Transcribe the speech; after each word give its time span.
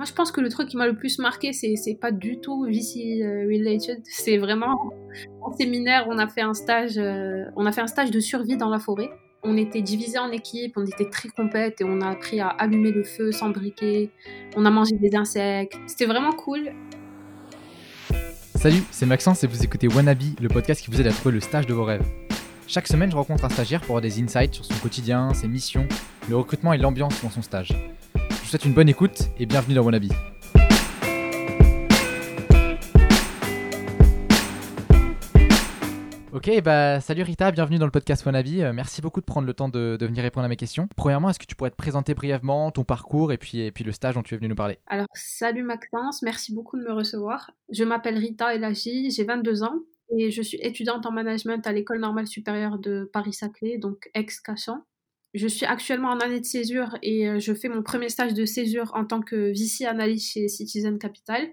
Moi, 0.00 0.06
je 0.06 0.14
pense 0.14 0.32
que 0.32 0.40
le 0.40 0.48
truc 0.48 0.70
qui 0.70 0.78
m'a 0.78 0.86
le 0.86 0.96
plus 0.96 1.18
marqué, 1.18 1.52
c'est, 1.52 1.98
pas 2.00 2.10
du 2.10 2.40
tout 2.40 2.64
VC 2.64 3.20
related. 3.22 4.00
C'est 4.04 4.38
vraiment 4.38 4.94
en 5.42 5.52
séminaire, 5.52 6.06
on 6.08 6.16
a 6.16 6.26
fait 6.26 6.40
un 6.40 6.54
stage, 6.54 6.96
euh, 6.96 7.44
on 7.54 7.66
a 7.66 7.72
fait 7.72 7.82
un 7.82 7.86
stage 7.86 8.10
de 8.10 8.18
survie 8.18 8.56
dans 8.56 8.70
la 8.70 8.78
forêt. 8.78 9.10
On 9.42 9.58
était 9.58 9.82
divisés 9.82 10.18
en 10.18 10.32
équipes, 10.32 10.72
on 10.78 10.86
était 10.86 11.10
très 11.10 11.28
compètes 11.28 11.82
et 11.82 11.84
on 11.84 12.00
a 12.00 12.08
appris 12.08 12.40
à 12.40 12.48
allumer 12.48 12.92
le 12.92 13.04
feu 13.04 13.30
sans 13.30 13.50
briquet. 13.50 14.08
On 14.56 14.64
a 14.64 14.70
mangé 14.70 14.96
des 14.96 15.14
insectes. 15.14 15.76
C'était 15.86 16.06
vraiment 16.06 16.32
cool. 16.32 16.72
Salut, 18.54 18.82
c'est 18.90 19.04
Maxence 19.04 19.44
et 19.44 19.48
vous 19.48 19.62
écoutez 19.62 19.86
Wannabe, 19.86 20.22
le 20.40 20.48
podcast 20.48 20.82
qui 20.82 20.90
vous 20.90 20.98
aide 20.98 21.08
à 21.08 21.12
trouver 21.12 21.34
le 21.34 21.40
stage 21.40 21.66
de 21.66 21.74
vos 21.74 21.84
rêves. 21.84 22.06
Chaque 22.66 22.86
semaine, 22.86 23.10
je 23.10 23.16
rencontre 23.16 23.44
un 23.44 23.50
stagiaire 23.50 23.80
pour 23.80 23.98
avoir 23.98 24.00
des 24.00 24.18
insights 24.22 24.54
sur 24.54 24.64
son 24.64 24.76
quotidien, 24.76 25.34
ses 25.34 25.46
missions, 25.46 25.86
le 26.30 26.36
recrutement 26.36 26.72
et 26.72 26.78
l'ambiance 26.78 27.22
dans 27.22 27.28
son 27.28 27.42
stage 27.42 27.74
vous 28.50 28.58
souhaite 28.58 28.64
une 28.64 28.74
bonne 28.74 28.88
écoute 28.88 29.28
et 29.38 29.46
bienvenue 29.46 29.76
dans 29.76 29.84
Wannabe. 29.84 30.06
Ok, 36.32 36.60
bah 36.64 37.00
salut 37.00 37.22
Rita, 37.22 37.52
bienvenue 37.52 37.78
dans 37.78 37.84
le 37.84 37.92
podcast 37.92 38.26
Wannabe. 38.26 38.48
Euh, 38.58 38.72
merci 38.72 39.02
beaucoup 39.02 39.20
de 39.20 39.24
prendre 39.24 39.46
le 39.46 39.54
temps 39.54 39.68
de, 39.68 39.96
venir 40.00 40.24
répondre 40.24 40.46
à 40.46 40.48
mes 40.48 40.56
questions. 40.56 40.88
Premièrement, 40.96 41.30
est-ce 41.30 41.38
que 41.38 41.46
tu 41.46 41.54
pourrais 41.54 41.70
te 41.70 41.76
présenter 41.76 42.14
brièvement 42.14 42.72
ton 42.72 42.82
parcours 42.82 43.30
et 43.32 43.38
puis, 43.38 43.72
le 43.84 43.92
stage 43.92 44.16
dont 44.16 44.24
tu 44.24 44.34
es 44.34 44.38
venu 44.38 44.48
nous 44.48 44.56
parler? 44.56 44.80
Alors, 44.88 45.06
salut 45.14 45.62
Maxence, 45.62 46.20
merci 46.22 46.52
beaucoup 46.52 46.76
de 46.76 46.82
me 46.82 46.92
recevoir. 46.92 47.52
Je 47.70 47.84
m'appelle 47.84 48.18
Rita 48.18 48.52
Elagi, 48.52 49.12
j'ai 49.12 49.22
22 49.22 49.62
ans 49.62 49.78
et 50.18 50.32
je 50.32 50.42
suis 50.42 50.58
étudiante 50.60 51.06
en 51.06 51.12
management 51.12 51.64
à 51.68 51.72
l'école 51.72 52.00
normale 52.00 52.26
supérieure 52.26 52.80
de 52.80 53.08
Paris-Saclay, 53.12 53.78
donc 53.78 54.10
ex-Cachan. 54.14 54.82
Je 55.32 55.46
suis 55.46 55.64
actuellement 55.64 56.08
en 56.08 56.18
année 56.18 56.40
de 56.40 56.44
césure 56.44 56.98
et 57.02 57.28
euh, 57.28 57.38
je 57.38 57.54
fais 57.54 57.68
mon 57.68 57.82
premier 57.82 58.08
stage 58.08 58.34
de 58.34 58.44
césure 58.44 58.90
en 58.94 59.04
tant 59.04 59.20
que 59.20 59.52
VC 59.52 59.84
analyst 59.84 60.32
chez 60.32 60.48
Citizen 60.48 60.98
Capital. 60.98 61.48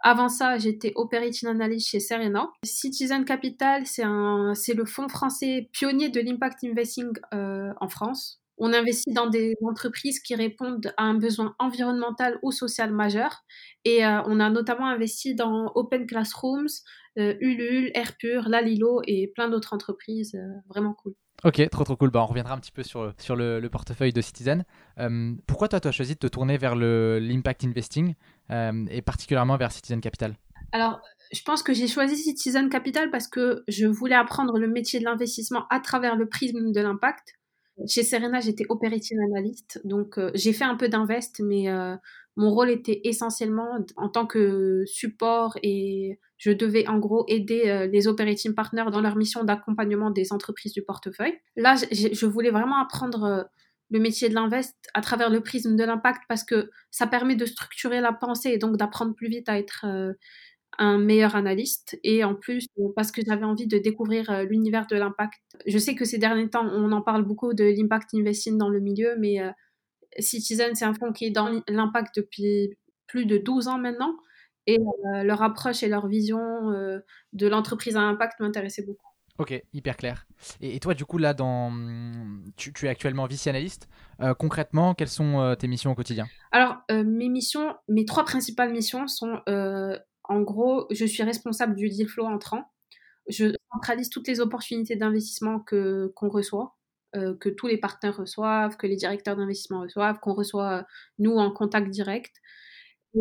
Avant 0.00 0.28
ça, 0.28 0.58
j'étais 0.58 0.92
operating 0.94 1.48
analyst 1.48 1.88
chez 1.88 1.98
Serena. 1.98 2.48
Citizen 2.62 3.24
Capital, 3.24 3.84
c'est 3.86 4.04
le 4.04 4.84
fonds 4.84 5.08
français 5.08 5.68
pionnier 5.72 6.08
de 6.08 6.20
l'impact 6.20 6.62
investing 6.62 7.08
euh, 7.34 7.72
en 7.80 7.88
France. 7.88 8.40
On 8.58 8.72
investit 8.72 9.12
dans 9.12 9.26
des 9.26 9.54
entreprises 9.62 10.20
qui 10.20 10.34
répondent 10.34 10.92
à 10.96 11.02
un 11.02 11.14
besoin 11.14 11.54
environnemental 11.58 12.38
ou 12.42 12.52
social 12.52 12.92
majeur. 12.92 13.42
Et 13.84 14.06
euh, 14.06 14.22
on 14.26 14.38
a 14.38 14.50
notamment 14.50 14.86
investi 14.86 15.34
dans 15.34 15.72
Open 15.74 16.06
Classrooms, 16.06 16.68
Ulule, 17.16 17.90
Airpure, 17.94 18.48
Lalilo 18.48 19.00
et 19.06 19.32
plein 19.34 19.48
d'autres 19.48 19.72
entreprises 19.72 20.38
vraiment 20.68 20.92
cool. 20.92 21.14
Ok, 21.44 21.68
trop 21.70 21.84
trop 21.84 21.96
cool. 21.96 22.10
Bah, 22.10 22.22
on 22.22 22.26
reviendra 22.26 22.54
un 22.54 22.58
petit 22.58 22.72
peu 22.72 22.82
sur, 22.82 23.12
sur 23.18 23.36
le, 23.36 23.66
portefeuille 23.68 24.12
de 24.12 24.20
Citizen. 24.20 24.64
Euh, 24.98 25.34
pourquoi 25.46 25.68
toi, 25.68 25.80
tu 25.80 25.88
as 25.88 25.92
choisi 25.92 26.14
de 26.14 26.18
te 26.18 26.26
tourner 26.26 26.56
vers 26.56 26.74
l'impact 26.74 27.64
investing 27.64 28.14
euh, 28.50 28.84
et 28.90 29.02
particulièrement 29.02 29.56
vers 29.56 29.72
Citizen 29.72 30.00
Capital? 30.00 30.34
Alors, 30.72 31.00
je 31.32 31.42
pense 31.42 31.62
que 31.62 31.74
j'ai 31.74 31.88
choisi 31.88 32.16
Citizen 32.16 32.68
Capital 32.68 33.10
parce 33.10 33.28
que 33.28 33.64
je 33.68 33.86
voulais 33.86 34.14
apprendre 34.14 34.58
le 34.58 34.68
métier 34.68 34.98
de 34.98 35.04
l'investissement 35.04 35.66
à 35.70 35.80
travers 35.80 36.16
le 36.16 36.26
prisme 36.26 36.72
de 36.72 36.80
l'impact. 36.80 37.35
Chez 37.86 38.02
Serena, 38.02 38.40
j'étais 38.40 38.64
operating 38.68 39.18
analyst, 39.20 39.80
donc 39.84 40.18
euh, 40.18 40.30
j'ai 40.34 40.52
fait 40.52 40.64
un 40.64 40.76
peu 40.76 40.88
d'invest, 40.88 41.40
mais 41.40 41.68
mon 42.36 42.50
rôle 42.50 42.70
était 42.70 43.00
essentiellement 43.04 43.78
en 43.96 44.08
tant 44.08 44.26
que 44.26 44.84
support 44.86 45.56
et 45.62 46.18
je 46.36 46.50
devais 46.50 46.86
en 46.86 46.98
gros 46.98 47.24
aider 47.28 47.62
euh, 47.66 47.86
les 47.86 48.08
operating 48.08 48.54
partners 48.54 48.90
dans 48.92 49.00
leur 49.00 49.16
mission 49.16 49.42
d'accompagnement 49.42 50.10
des 50.10 50.32
entreprises 50.32 50.74
du 50.74 50.82
portefeuille. 50.82 51.38
Là, 51.56 51.76
je 51.90 52.26
voulais 52.26 52.50
vraiment 52.50 52.78
apprendre 52.78 53.24
euh, 53.24 53.42
le 53.88 54.00
métier 54.00 54.28
de 54.28 54.34
l'invest 54.34 54.76
à 54.92 55.00
travers 55.00 55.30
le 55.30 55.40
prisme 55.40 55.76
de 55.76 55.84
l'impact 55.84 56.22
parce 56.28 56.44
que 56.44 56.70
ça 56.90 57.06
permet 57.06 57.36
de 57.36 57.46
structurer 57.46 58.02
la 58.02 58.12
pensée 58.12 58.50
et 58.50 58.58
donc 58.58 58.76
d'apprendre 58.76 59.14
plus 59.14 59.28
vite 59.28 59.48
à 59.48 59.58
être 59.58 59.86
euh, 59.86 60.12
un 60.78 60.98
meilleur 60.98 61.36
analyste 61.36 61.98
et 62.04 62.22
en 62.24 62.34
plus 62.34 62.66
parce 62.94 63.10
que 63.10 63.22
j'avais 63.26 63.44
envie 63.44 63.66
de 63.66 63.78
découvrir 63.78 64.44
l'univers 64.44 64.86
de 64.86 64.96
l'impact. 64.96 65.40
Je 65.66 65.78
sais 65.78 65.94
que 65.94 66.04
ces 66.04 66.18
derniers 66.18 66.50
temps, 66.50 66.66
on 66.66 66.92
en 66.92 67.00
parle 67.00 67.24
beaucoup 67.24 67.54
de 67.54 67.64
l'impact 67.64 68.10
investing 68.14 68.58
dans 68.58 68.68
le 68.68 68.80
milieu, 68.80 69.16
mais 69.18 69.40
Citizen, 70.18 70.74
c'est 70.74 70.84
un 70.84 70.94
fonds 70.94 71.12
qui 71.12 71.26
est 71.26 71.30
dans 71.30 71.62
l'impact 71.68 72.16
depuis 72.16 72.76
plus 73.06 73.26
de 73.26 73.38
12 73.38 73.68
ans 73.68 73.78
maintenant. 73.78 74.16
Et 74.66 74.78
euh, 74.78 75.22
leur 75.22 75.42
approche 75.42 75.82
et 75.82 75.88
leur 75.88 76.08
vision 76.08 76.40
euh, 76.72 76.98
de 77.32 77.46
l'entreprise 77.46 77.96
à 77.96 78.00
impact 78.00 78.40
m'intéressaient 78.40 78.84
beaucoup. 78.84 79.06
Ok, 79.38 79.62
hyper 79.72 79.96
clair. 79.96 80.26
Et, 80.60 80.80
toi, 80.80 80.94
du 80.94 81.04
coup, 81.04 81.18
là, 81.18 81.34
dans... 81.34 81.70
tu, 82.56 82.72
es 82.86 82.88
actuellement 82.88 83.26
vice-analyste. 83.26 83.86
Euh, 84.20 84.32
concrètement, 84.32 84.94
quelles 84.94 85.10
sont 85.10 85.54
tes 85.58 85.68
missions 85.68 85.92
au 85.92 85.94
quotidien? 85.94 86.26
Alors, 86.52 86.78
mes 86.90 87.28
missions, 87.28 87.76
mes 87.86 88.06
trois 88.06 88.24
principales 88.24 88.72
missions 88.72 89.06
sont, 89.08 89.42
en 90.28 90.40
gros, 90.42 90.86
je 90.90 91.04
suis 91.04 91.22
responsable 91.22 91.74
du 91.76 91.88
deal 91.88 92.08
flow 92.08 92.24
entrant. 92.26 92.64
Je 93.28 93.54
centralise 93.72 94.10
toutes 94.10 94.28
les 94.28 94.40
opportunités 94.40 94.96
d'investissement 94.96 95.60
que 95.60 96.12
qu'on 96.14 96.28
reçoit. 96.28 96.76
Euh, 97.14 97.34
que 97.36 97.48
tous 97.48 97.66
les 97.66 97.78
partenaires 97.78 98.16
reçoivent, 98.16 98.76
que 98.76 98.86
les 98.86 98.96
directeurs 98.96 99.36
d'investissement 99.36 99.80
reçoivent, 99.80 100.18
qu'on 100.20 100.34
reçoit 100.34 100.84
nous 101.18 101.36
en 101.36 101.50
contact 101.50 101.88
direct. 101.88 102.34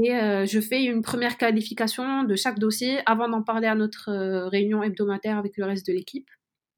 Et 0.03 0.13
euh, 0.15 0.45
je 0.45 0.59
fais 0.59 0.83
une 0.83 1.01
première 1.01 1.37
qualification 1.37 2.23
de 2.23 2.35
chaque 2.35 2.59
dossier 2.59 2.99
avant 3.05 3.29
d'en 3.29 3.43
parler 3.43 3.67
à 3.67 3.75
notre 3.75 4.09
euh, 4.09 4.47
réunion 4.49 4.83
hebdomadaire 4.83 5.37
avec 5.37 5.55
le 5.57 5.65
reste 5.65 5.87
de 5.87 5.93
l'équipe. 5.93 6.29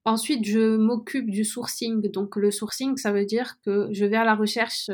Ensuite, 0.07 0.45
je 0.45 0.77
m'occupe 0.77 1.29
du 1.29 1.43
sourcing. 1.43 2.01
Donc, 2.11 2.37
le 2.37 2.49
sourcing, 2.49 2.95
ça 2.95 3.11
veut 3.11 3.25
dire 3.25 3.55
que 3.65 3.89
je 3.91 4.05
vais 4.05 4.15
à 4.15 4.23
la 4.23 4.35
recherche 4.35 4.89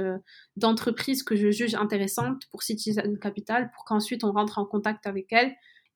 d'entreprises 0.57 1.21
que 1.21 1.35
je 1.35 1.51
juge 1.51 1.75
intéressantes 1.75 2.41
pour 2.49 2.63
Citizen 2.63 3.19
Capital 3.19 3.69
pour 3.75 3.85
qu'ensuite 3.85 4.23
on 4.23 4.31
rentre 4.31 4.57
en 4.57 4.65
contact 4.65 5.05
avec 5.05 5.31
elles 5.31 5.53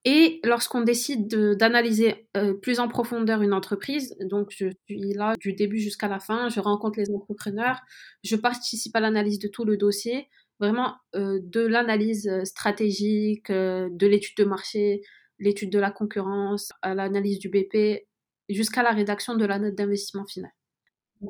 et 0.10 0.40
lorsqu'on 0.46 0.80
décide 0.80 1.28
d'analyser 1.58 2.30
euh, 2.38 2.54
plus 2.54 2.80
en 2.80 2.88
profondeur 2.88 3.42
une 3.42 3.54
entreprise, 3.54 4.16
donc 4.22 4.52
je 4.52 4.68
suis 4.86 5.14
là 5.14 5.36
du 5.38 5.52
début 5.52 5.80
jusqu'à 5.80 6.08
la 6.08 6.20
fin, 6.20 6.48
je 6.48 6.62
rencontre 6.62 6.98
les 6.98 7.12
entrepreneurs, 7.12 7.82
je 8.24 8.38
participe 8.38 8.96
à 8.96 9.02
l'analyse 9.02 9.38
de 9.38 9.50
tout 9.50 9.66
le 9.66 9.76
dossier, 9.76 10.30
vraiment 10.62 10.96
euh, 11.16 11.42
de 11.44 11.60
l'analyse 11.60 12.26
euh, 12.30 12.46
stratégique, 12.46 13.52
de 13.52 14.08
l'étude 14.08 14.38
de 14.38 14.46
marché, 14.46 15.02
l'étude 15.40 15.72
de 15.72 15.80
la 15.80 15.92
concurrence, 15.92 16.72
à 16.82 16.96
l'analyse 16.96 17.40
du 17.40 17.50
BP, 17.50 18.07
jusqu'à 18.50 18.84
la 18.84 18.92
rédaction 18.92 19.36
de 19.36 19.46
la 19.46 19.60
note 19.60 19.76
d'investissement 19.76 20.26
finale 20.26 20.52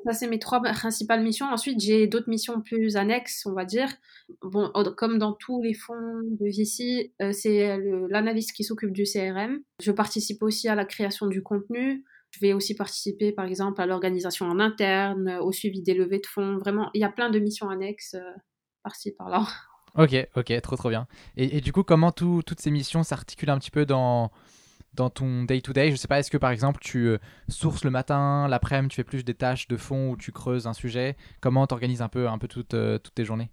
ça, 0.05 0.13
c'est 0.13 0.27
mes 0.27 0.39
trois 0.39 0.61
principales 0.61 1.23
missions. 1.23 1.47
Ensuite, 1.47 1.79
j'ai 1.79 2.07
d'autres 2.07 2.29
missions 2.29 2.61
plus 2.61 2.97
annexes, 2.97 3.45
on 3.45 3.53
va 3.53 3.65
dire. 3.65 3.89
Bon, 4.41 4.71
comme 4.97 5.17
dans 5.17 5.33
tous 5.33 5.61
les 5.61 5.73
fonds 5.73 6.21
de 6.23 6.45
VC, 6.45 7.13
euh, 7.21 7.31
c'est 7.31 7.77
l'analyste 8.09 8.53
qui 8.53 8.63
s'occupe 8.63 8.91
du 8.91 9.03
CRM. 9.03 9.59
Je 9.81 9.91
participe 9.91 10.43
aussi 10.43 10.67
à 10.67 10.75
la 10.75 10.85
création 10.85 11.27
du 11.27 11.41
contenu. 11.41 12.03
Je 12.31 12.39
vais 12.41 12.53
aussi 12.53 12.75
participer, 12.75 13.31
par 13.31 13.45
exemple, 13.45 13.81
à 13.81 13.85
l'organisation 13.85 14.47
en 14.47 14.59
interne, 14.59 15.39
au 15.41 15.51
suivi 15.51 15.81
des 15.81 15.93
levées 15.93 16.19
de 16.19 16.27
fonds. 16.27 16.57
Vraiment, 16.57 16.89
il 16.93 17.01
y 17.01 17.05
a 17.05 17.09
plein 17.09 17.29
de 17.29 17.39
missions 17.39 17.69
annexes 17.69 18.15
euh, 18.15 18.33
par-ci, 18.83 19.13
par-là. 19.13 19.47
Ok, 19.95 20.15
ok, 20.35 20.61
trop, 20.61 20.75
trop 20.75 20.89
bien. 20.89 21.07
Et, 21.37 21.59
du 21.59 21.71
coup, 21.71 21.83
comment 21.83 22.11
toutes 22.11 22.59
ces 22.59 22.69
missions 22.69 23.01
s'articulent 23.01 23.49
un 23.49 23.57
petit 23.57 23.71
peu 23.71 23.85
dans 23.85 24.31
dans 24.97 25.09
ton 25.09 25.43
day-to-day 25.43 25.91
Je 25.91 25.95
sais 25.95 26.07
pas, 26.07 26.19
est-ce 26.19 26.29
que 26.29 26.37
par 26.37 26.51
exemple 26.51 26.79
tu 26.81 27.07
euh, 27.07 27.17
sources 27.47 27.85
le 27.85 27.91
matin, 27.91 28.47
l'après-midi 28.49 28.89
tu 28.89 28.95
fais 28.97 29.03
plus 29.03 29.23
des 29.23 29.33
tâches 29.33 29.67
de 29.67 29.77
fond 29.77 30.11
où 30.11 30.17
tu 30.17 30.31
creuses 30.31 30.67
un 30.67 30.73
sujet? 30.73 31.15
Comment 31.39 31.65
tu 31.67 31.73
organises 31.73 32.01
un 32.01 32.09
peu, 32.09 32.27
un 32.27 32.37
peu 32.37 32.47
toutes, 32.47 32.73
euh, 32.73 32.97
toutes 32.97 33.15
tes 33.15 33.23
journées? 33.23 33.49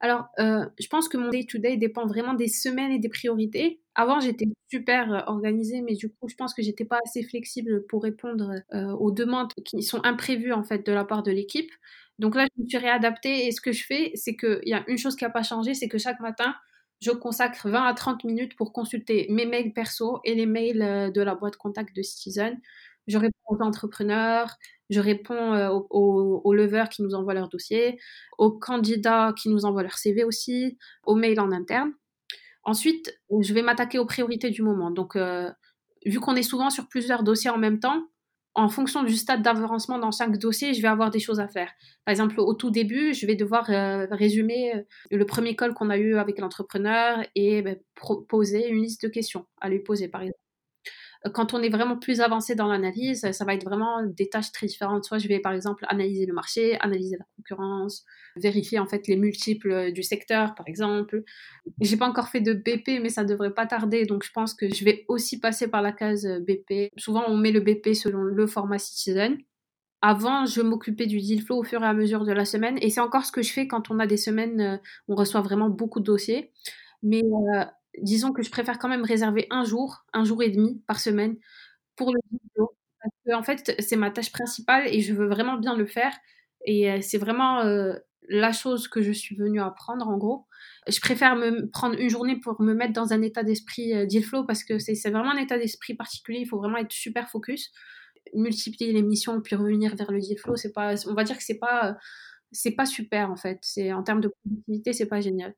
Alors, 0.00 0.28
euh, 0.38 0.64
je 0.80 0.86
pense 0.88 1.08
que 1.08 1.18
mon 1.18 1.28
day-to-day 1.28 1.76
dépend 1.76 2.06
vraiment 2.06 2.32
des 2.32 2.48
semaines 2.48 2.90
et 2.90 2.98
des 2.98 3.10
priorités. 3.10 3.82
Avant, 3.94 4.18
j'étais 4.18 4.46
super 4.70 5.24
organisée, 5.26 5.82
mais 5.82 5.94
du 5.94 6.08
coup, 6.08 6.26
je 6.26 6.34
pense 6.36 6.54
que 6.54 6.62
j'étais 6.62 6.86
pas 6.86 6.98
assez 7.04 7.22
flexible 7.22 7.84
pour 7.86 8.02
répondre 8.02 8.54
aux 8.98 9.10
demandes 9.10 9.52
qui 9.62 9.82
sont 9.82 10.00
imprévues 10.02 10.54
en 10.54 10.62
fait 10.62 10.86
de 10.86 10.92
la 10.92 11.04
part 11.04 11.22
de 11.22 11.30
l'équipe. 11.30 11.70
Donc 12.18 12.34
là, 12.34 12.46
je 12.56 12.62
me 12.62 12.66
suis 12.66 12.78
réadaptée 12.78 13.46
et 13.46 13.50
ce 13.50 13.60
que 13.60 13.72
je 13.72 13.84
fais, 13.84 14.12
c'est 14.14 14.36
qu'il 14.36 14.60
y 14.64 14.72
a 14.72 14.84
une 14.88 14.96
chose 14.96 15.16
qui 15.16 15.24
n'a 15.24 15.30
pas 15.30 15.42
changé, 15.42 15.74
c'est 15.74 15.88
que 15.88 15.98
chaque 15.98 16.20
matin, 16.20 16.54
je 17.00 17.10
consacre 17.10 17.68
20 17.68 17.82
à 17.82 17.94
30 17.94 18.24
minutes 18.24 18.56
pour 18.56 18.72
consulter 18.72 19.26
mes 19.30 19.46
mails 19.46 19.72
perso 19.72 20.20
et 20.24 20.34
les 20.34 20.46
mails 20.46 20.82
euh, 20.82 21.10
de 21.10 21.20
la 21.20 21.34
boîte 21.34 21.56
contact 21.56 21.94
de 21.96 22.02
Citizen. 22.02 22.60
Je 23.06 23.18
réponds 23.18 23.38
aux 23.48 23.62
entrepreneurs, 23.62 24.56
je 24.90 25.00
réponds 25.00 25.54
euh, 25.54 25.70
aux, 25.70 26.40
aux, 26.44 26.54
leveurs 26.54 26.88
qui 26.88 27.02
nous 27.02 27.14
envoient 27.14 27.34
leur 27.34 27.48
dossier, 27.48 27.98
aux 28.38 28.52
candidats 28.52 29.32
qui 29.36 29.48
nous 29.48 29.64
envoient 29.64 29.82
leur 29.82 29.96
CV 29.96 30.24
aussi, 30.24 30.78
aux 31.04 31.14
mails 31.14 31.40
en 31.40 31.50
interne. 31.52 31.92
Ensuite, 32.62 33.18
je 33.40 33.54
vais 33.54 33.62
m'attaquer 33.62 33.98
aux 33.98 34.06
priorités 34.06 34.50
du 34.50 34.62
moment. 34.62 34.90
Donc, 34.90 35.16
euh, 35.16 35.50
vu 36.04 36.20
qu'on 36.20 36.36
est 36.36 36.42
souvent 36.42 36.70
sur 36.70 36.88
plusieurs 36.88 37.22
dossiers 37.22 37.50
en 37.50 37.58
même 37.58 37.80
temps, 37.80 38.06
en 38.60 38.68
fonction 38.68 39.02
du 39.04 39.16
stade 39.16 39.42
d'avancement 39.42 39.98
dans 39.98 40.10
chaque 40.10 40.36
dossier, 40.38 40.74
je 40.74 40.82
vais 40.82 40.88
avoir 40.88 41.10
des 41.10 41.20
choses 41.20 41.40
à 41.40 41.48
faire. 41.48 41.70
Par 42.04 42.12
exemple, 42.12 42.40
au 42.40 42.54
tout 42.54 42.70
début, 42.70 43.14
je 43.14 43.26
vais 43.26 43.36
devoir 43.36 43.70
euh, 43.70 44.06
résumer 44.10 44.74
euh, 44.74 44.82
le 45.10 45.26
premier 45.26 45.56
call 45.56 45.74
qu'on 45.74 45.90
a 45.90 45.98
eu 45.98 46.16
avec 46.16 46.38
l'entrepreneur 46.38 47.24
et 47.34 47.62
ben, 47.62 47.78
proposer 47.94 48.68
une 48.68 48.82
liste 48.82 49.02
de 49.04 49.08
questions 49.08 49.46
à 49.60 49.68
lui 49.68 49.80
poser, 49.80 50.08
par 50.08 50.22
exemple. 50.22 50.39
Quand 51.34 51.52
on 51.52 51.62
est 51.62 51.68
vraiment 51.68 51.98
plus 51.98 52.20
avancé 52.20 52.54
dans 52.54 52.66
l'analyse, 52.66 53.30
ça 53.32 53.44
va 53.44 53.54
être 53.54 53.64
vraiment 53.64 54.02
des 54.02 54.28
tâches 54.28 54.52
très 54.52 54.66
différentes. 54.66 55.04
Soit 55.04 55.18
je 55.18 55.28
vais 55.28 55.38
par 55.38 55.52
exemple 55.52 55.84
analyser 55.88 56.24
le 56.24 56.32
marché, 56.32 56.80
analyser 56.80 57.16
la 57.18 57.26
concurrence, 57.36 58.04
vérifier 58.36 58.78
en 58.78 58.86
fait 58.86 59.06
les 59.06 59.16
multiples 59.16 59.92
du 59.92 60.02
secteur 60.02 60.54
par 60.54 60.66
exemple. 60.66 61.22
J'ai 61.80 61.98
pas 61.98 62.08
encore 62.08 62.28
fait 62.28 62.40
de 62.40 62.54
BP, 62.54 63.02
mais 63.02 63.10
ça 63.10 63.24
devrait 63.24 63.52
pas 63.52 63.66
tarder, 63.66 64.06
donc 64.06 64.24
je 64.24 64.32
pense 64.32 64.54
que 64.54 64.72
je 64.72 64.84
vais 64.84 65.04
aussi 65.08 65.38
passer 65.40 65.68
par 65.68 65.82
la 65.82 65.92
case 65.92 66.26
BP. 66.46 66.90
Souvent 66.96 67.24
on 67.28 67.36
met 67.36 67.52
le 67.52 67.60
BP 67.60 67.94
selon 67.94 68.22
le 68.22 68.46
format 68.46 68.78
Citizen. 68.78 69.38
Avant, 70.02 70.46
je 70.46 70.62
m'occupais 70.62 71.06
du 71.06 71.18
deal 71.18 71.42
flow 71.42 71.58
au 71.58 71.62
fur 71.62 71.82
et 71.82 71.86
à 71.86 71.92
mesure 71.92 72.24
de 72.24 72.32
la 72.32 72.46
semaine, 72.46 72.78
et 72.80 72.88
c'est 72.88 73.00
encore 73.00 73.26
ce 73.26 73.32
que 73.32 73.42
je 73.42 73.52
fais 73.52 73.66
quand 73.66 73.90
on 73.90 73.98
a 73.98 74.06
des 74.06 74.16
semaines 74.16 74.80
où 75.08 75.12
on 75.12 75.16
reçoit 75.16 75.42
vraiment 75.42 75.68
beaucoup 75.68 76.00
de 76.00 76.06
dossiers. 76.06 76.50
Mais 77.02 77.22
euh, 77.22 77.64
disons 77.98 78.32
que 78.32 78.42
je 78.42 78.50
préfère 78.50 78.78
quand 78.78 78.88
même 78.88 79.04
réserver 79.04 79.46
un 79.50 79.64
jour, 79.64 80.04
un 80.12 80.24
jour 80.24 80.42
et 80.42 80.50
demi 80.50 80.82
par 80.86 81.00
semaine 81.00 81.36
pour 81.96 82.12
le 82.12 82.20
vidéo. 82.30 82.72
Parce 83.02 83.14
que, 83.26 83.34
en 83.34 83.42
fait, 83.42 83.76
c'est 83.80 83.96
ma 83.96 84.10
tâche 84.10 84.32
principale 84.32 84.86
et 84.88 85.00
je 85.00 85.14
veux 85.14 85.28
vraiment 85.28 85.56
bien 85.58 85.76
le 85.76 85.86
faire. 85.86 86.12
Et 86.66 86.90
euh, 86.90 86.98
c'est 87.02 87.18
vraiment 87.18 87.60
euh, 87.62 87.94
la 88.28 88.52
chose 88.52 88.88
que 88.88 89.02
je 89.02 89.12
suis 89.12 89.36
venue 89.36 89.60
apprendre, 89.60 90.08
en 90.08 90.16
gros. 90.18 90.46
Je 90.88 91.00
préfère 91.00 91.36
me 91.36 91.68
prendre 91.70 91.98
une 91.98 92.10
journée 92.10 92.38
pour 92.38 92.60
me 92.60 92.74
mettre 92.74 92.92
dans 92.92 93.12
un 93.12 93.22
état 93.22 93.42
d'esprit 93.42 93.94
euh, 93.94 94.06
deal 94.06 94.24
flow 94.24 94.44
parce 94.44 94.64
que 94.64 94.78
c'est 94.78 94.94
vraiment 95.10 95.32
un 95.32 95.38
état 95.38 95.58
d'esprit 95.58 95.94
particulier. 95.94 96.40
Il 96.40 96.46
faut 96.46 96.58
vraiment 96.58 96.78
être 96.78 96.92
super 96.92 97.30
focus, 97.30 97.72
multiplier 98.34 98.92
les 98.92 99.02
missions 99.02 99.40
puis 99.40 99.56
revenir 99.56 99.96
vers 99.96 100.10
le 100.12 100.20
deal 100.20 100.38
flow. 100.38 100.54
Pas, 100.74 100.94
on 101.06 101.14
va 101.14 101.24
dire 101.24 101.36
que 101.38 101.44
c'est 101.44 101.58
pas, 101.58 101.96
c'est 102.52 102.72
pas 102.72 102.86
super 102.86 103.30
en 103.30 103.36
fait. 103.36 103.60
En 103.94 104.02
termes 104.02 104.20
de 104.20 104.28
productivité, 104.28 104.92
c'est 104.92 105.06
pas 105.06 105.20
génial. 105.20 105.54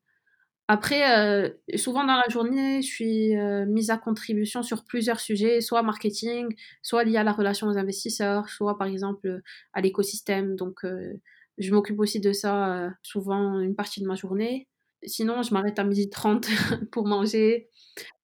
Après, 0.73 1.19
euh, 1.19 1.51
souvent 1.77 2.03
dans 2.03 2.17
la 2.17 2.27
journée, 2.31 2.81
je 2.81 2.87
suis 2.87 3.37
euh, 3.37 3.67
mise 3.67 3.91
à 3.91 3.99
contribution 3.99 4.63
sur 4.63 4.85
plusieurs 4.85 5.21
sujets, 5.21 5.61
soit 5.61 5.83
marketing, 5.83 6.57
soit 6.81 7.05
lié 7.05 7.19
à 7.19 7.25
la 7.25 7.33
relation 7.33 7.67
aux 7.67 7.77
investisseurs, 7.77 8.49
soit 8.49 8.79
par 8.79 8.87
exemple 8.87 9.43
à 9.75 9.83
l'écosystème. 9.83 10.57
Donc, 10.57 10.87
euh, 10.87 11.21
je 11.59 11.75
m'occupe 11.75 12.01
aussi 12.01 12.21
de 12.21 12.33
ça 12.33 12.91
souvent 13.03 13.61
une 13.61 13.75
partie 13.77 14.01
de 14.01 14.07
ma 14.07 14.15
journée. 14.15 14.67
Sinon, 15.05 15.43
je 15.43 15.53
m'arrête 15.53 15.79
à 15.79 15.85
midi 15.85 16.09
30 16.09 16.49
pour 16.91 17.07
manger. 17.07 17.69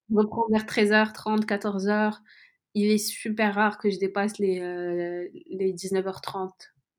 Je 0.08 0.16
reprends 0.16 0.46
vers 0.50 0.64
13h30, 0.64 1.44
14h. 1.44 2.14
Il 2.72 2.90
est 2.90 2.96
super 2.96 3.56
rare 3.56 3.76
que 3.76 3.90
je 3.90 3.98
dépasse 3.98 4.38
les, 4.38 4.60
les 5.50 5.74
19h30, 5.74 6.48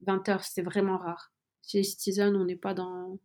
20h. 0.05 0.47
C'est 0.47 0.61
vraiment 0.61 0.99
rare. 0.99 1.31
Chez 1.67 1.81
Citizen, 1.81 2.35
on 2.35 2.45
n'est 2.45 2.55
pas 2.55 2.75
dans 2.75 3.17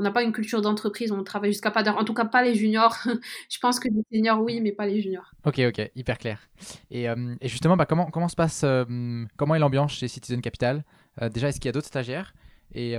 on 0.00 0.02
n'a 0.02 0.10
pas 0.10 0.22
une 0.22 0.32
culture 0.32 0.62
d'entreprise, 0.62 1.12
on 1.12 1.22
travaille 1.22 1.52
jusqu'à 1.52 1.70
pas 1.70 1.82
d'heure. 1.82 1.98
En 1.98 2.04
tout 2.04 2.14
cas, 2.14 2.24
pas 2.24 2.42
les 2.42 2.54
juniors. 2.54 2.96
je 3.50 3.58
pense 3.58 3.78
que 3.78 3.88
les 3.88 4.02
seniors, 4.10 4.42
oui, 4.42 4.62
mais 4.62 4.72
pas 4.72 4.86
les 4.86 5.02
juniors. 5.02 5.30
Ok, 5.44 5.58
ok, 5.58 5.90
hyper 5.94 6.16
clair. 6.16 6.48
Et, 6.90 7.06
euh, 7.06 7.34
justement, 7.42 7.76
bah, 7.76 7.84
comment, 7.84 8.06
comment 8.06 8.28
se 8.28 8.34
passe, 8.34 8.62
euh, 8.64 9.26
comment 9.36 9.54
est 9.54 9.58
l'ambiance 9.58 9.92
chez 9.92 10.08
Citizen 10.08 10.40
Capital? 10.40 10.84
Euh, 11.20 11.28
Déjà, 11.28 11.48
est-ce 11.48 11.60
qu'il 11.60 11.68
y 11.68 11.68
a 11.68 11.72
d'autres 11.72 11.86
stagiaires? 11.86 12.32
Et, 12.72 12.96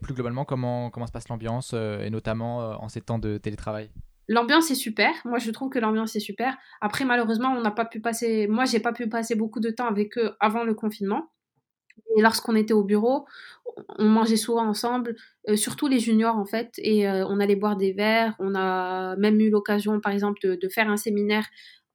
plus 0.00 0.14
globalement, 0.14 0.44
comment, 0.44 0.90
comment 0.90 1.08
se 1.08 1.12
passe 1.12 1.28
l'ambiance, 1.28 1.72
et 1.72 2.10
notamment 2.10 2.58
en 2.80 2.88
ces 2.88 3.00
temps 3.00 3.18
de 3.18 3.38
télétravail? 3.38 3.90
L'ambiance 4.28 4.70
est 4.70 4.76
super. 4.76 5.10
Moi, 5.24 5.38
je 5.38 5.50
trouve 5.50 5.70
que 5.70 5.78
l'ambiance 5.78 6.14
est 6.14 6.20
super. 6.20 6.56
Après, 6.80 7.04
malheureusement, 7.04 7.48
on 7.48 7.62
n'a 7.62 7.70
pas 7.70 7.84
pu 7.84 8.00
passer. 8.00 8.46
Moi, 8.46 8.64
j'ai 8.66 8.80
pas 8.80 8.92
pu 8.92 9.08
passer 9.08 9.34
beaucoup 9.34 9.60
de 9.60 9.70
temps 9.70 9.88
avec 9.88 10.16
eux 10.18 10.36
avant 10.40 10.62
le 10.62 10.74
confinement. 10.74 11.30
Et 12.16 12.22
lorsqu'on 12.22 12.54
était 12.54 12.74
au 12.74 12.84
bureau, 12.84 13.26
on 13.98 14.04
mangeait 14.04 14.36
souvent 14.36 14.66
ensemble, 14.66 15.16
euh, 15.48 15.56
surtout 15.56 15.88
les 15.88 15.98
juniors 15.98 16.36
en 16.36 16.44
fait, 16.44 16.72
et 16.78 17.08
euh, 17.08 17.26
on 17.26 17.40
allait 17.40 17.56
boire 17.56 17.76
des 17.76 17.92
verres. 17.92 18.34
On 18.38 18.54
a 18.54 19.16
même 19.16 19.40
eu 19.40 19.50
l'occasion, 19.50 20.00
par 20.00 20.12
exemple, 20.12 20.56
de, 20.56 20.68
faire 20.68 20.88
un 20.88 20.96
séminaire 20.96 21.46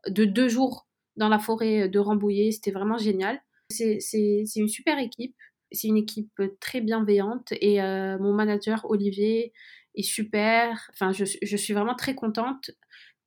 de 0.08 0.26
deux 0.26 0.50
jours 0.50 0.88
dans 1.16 1.30
la 1.30 1.40
forêt 1.40 1.90
de 1.90 2.00
Rambouillet. 2.00 2.52
C'était 2.52 2.72
vraiment 2.72 2.98
génial. 2.98 3.42
C'est 3.70 4.00
une 4.56 4.68
super 4.68 4.98
équipe. 5.00 5.36
C'est 5.72 5.88
une 5.88 5.98
équipe 5.98 6.42
très 6.60 6.82
bienveillante 6.82 7.54
et 7.62 7.82
euh, 7.82 8.18
mon 8.18 8.34
manager 8.34 8.90
Olivier 8.90 9.54
est 9.96 10.02
super. 10.04 10.90
Enfin, 10.94 11.12
je, 11.12 11.26
je, 11.26 11.58
suis 11.58 11.74
vraiment 11.74 11.94
très 11.94 12.16
contente. 12.16 12.72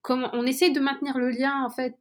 Comme 0.01 0.29
on 0.33 0.45
essaie 0.45 0.71
de 0.71 0.81
maintenir 0.81 1.19
le 1.19 1.31
lien 1.31 1.65
en 1.65 1.71
fait, 1.71 1.95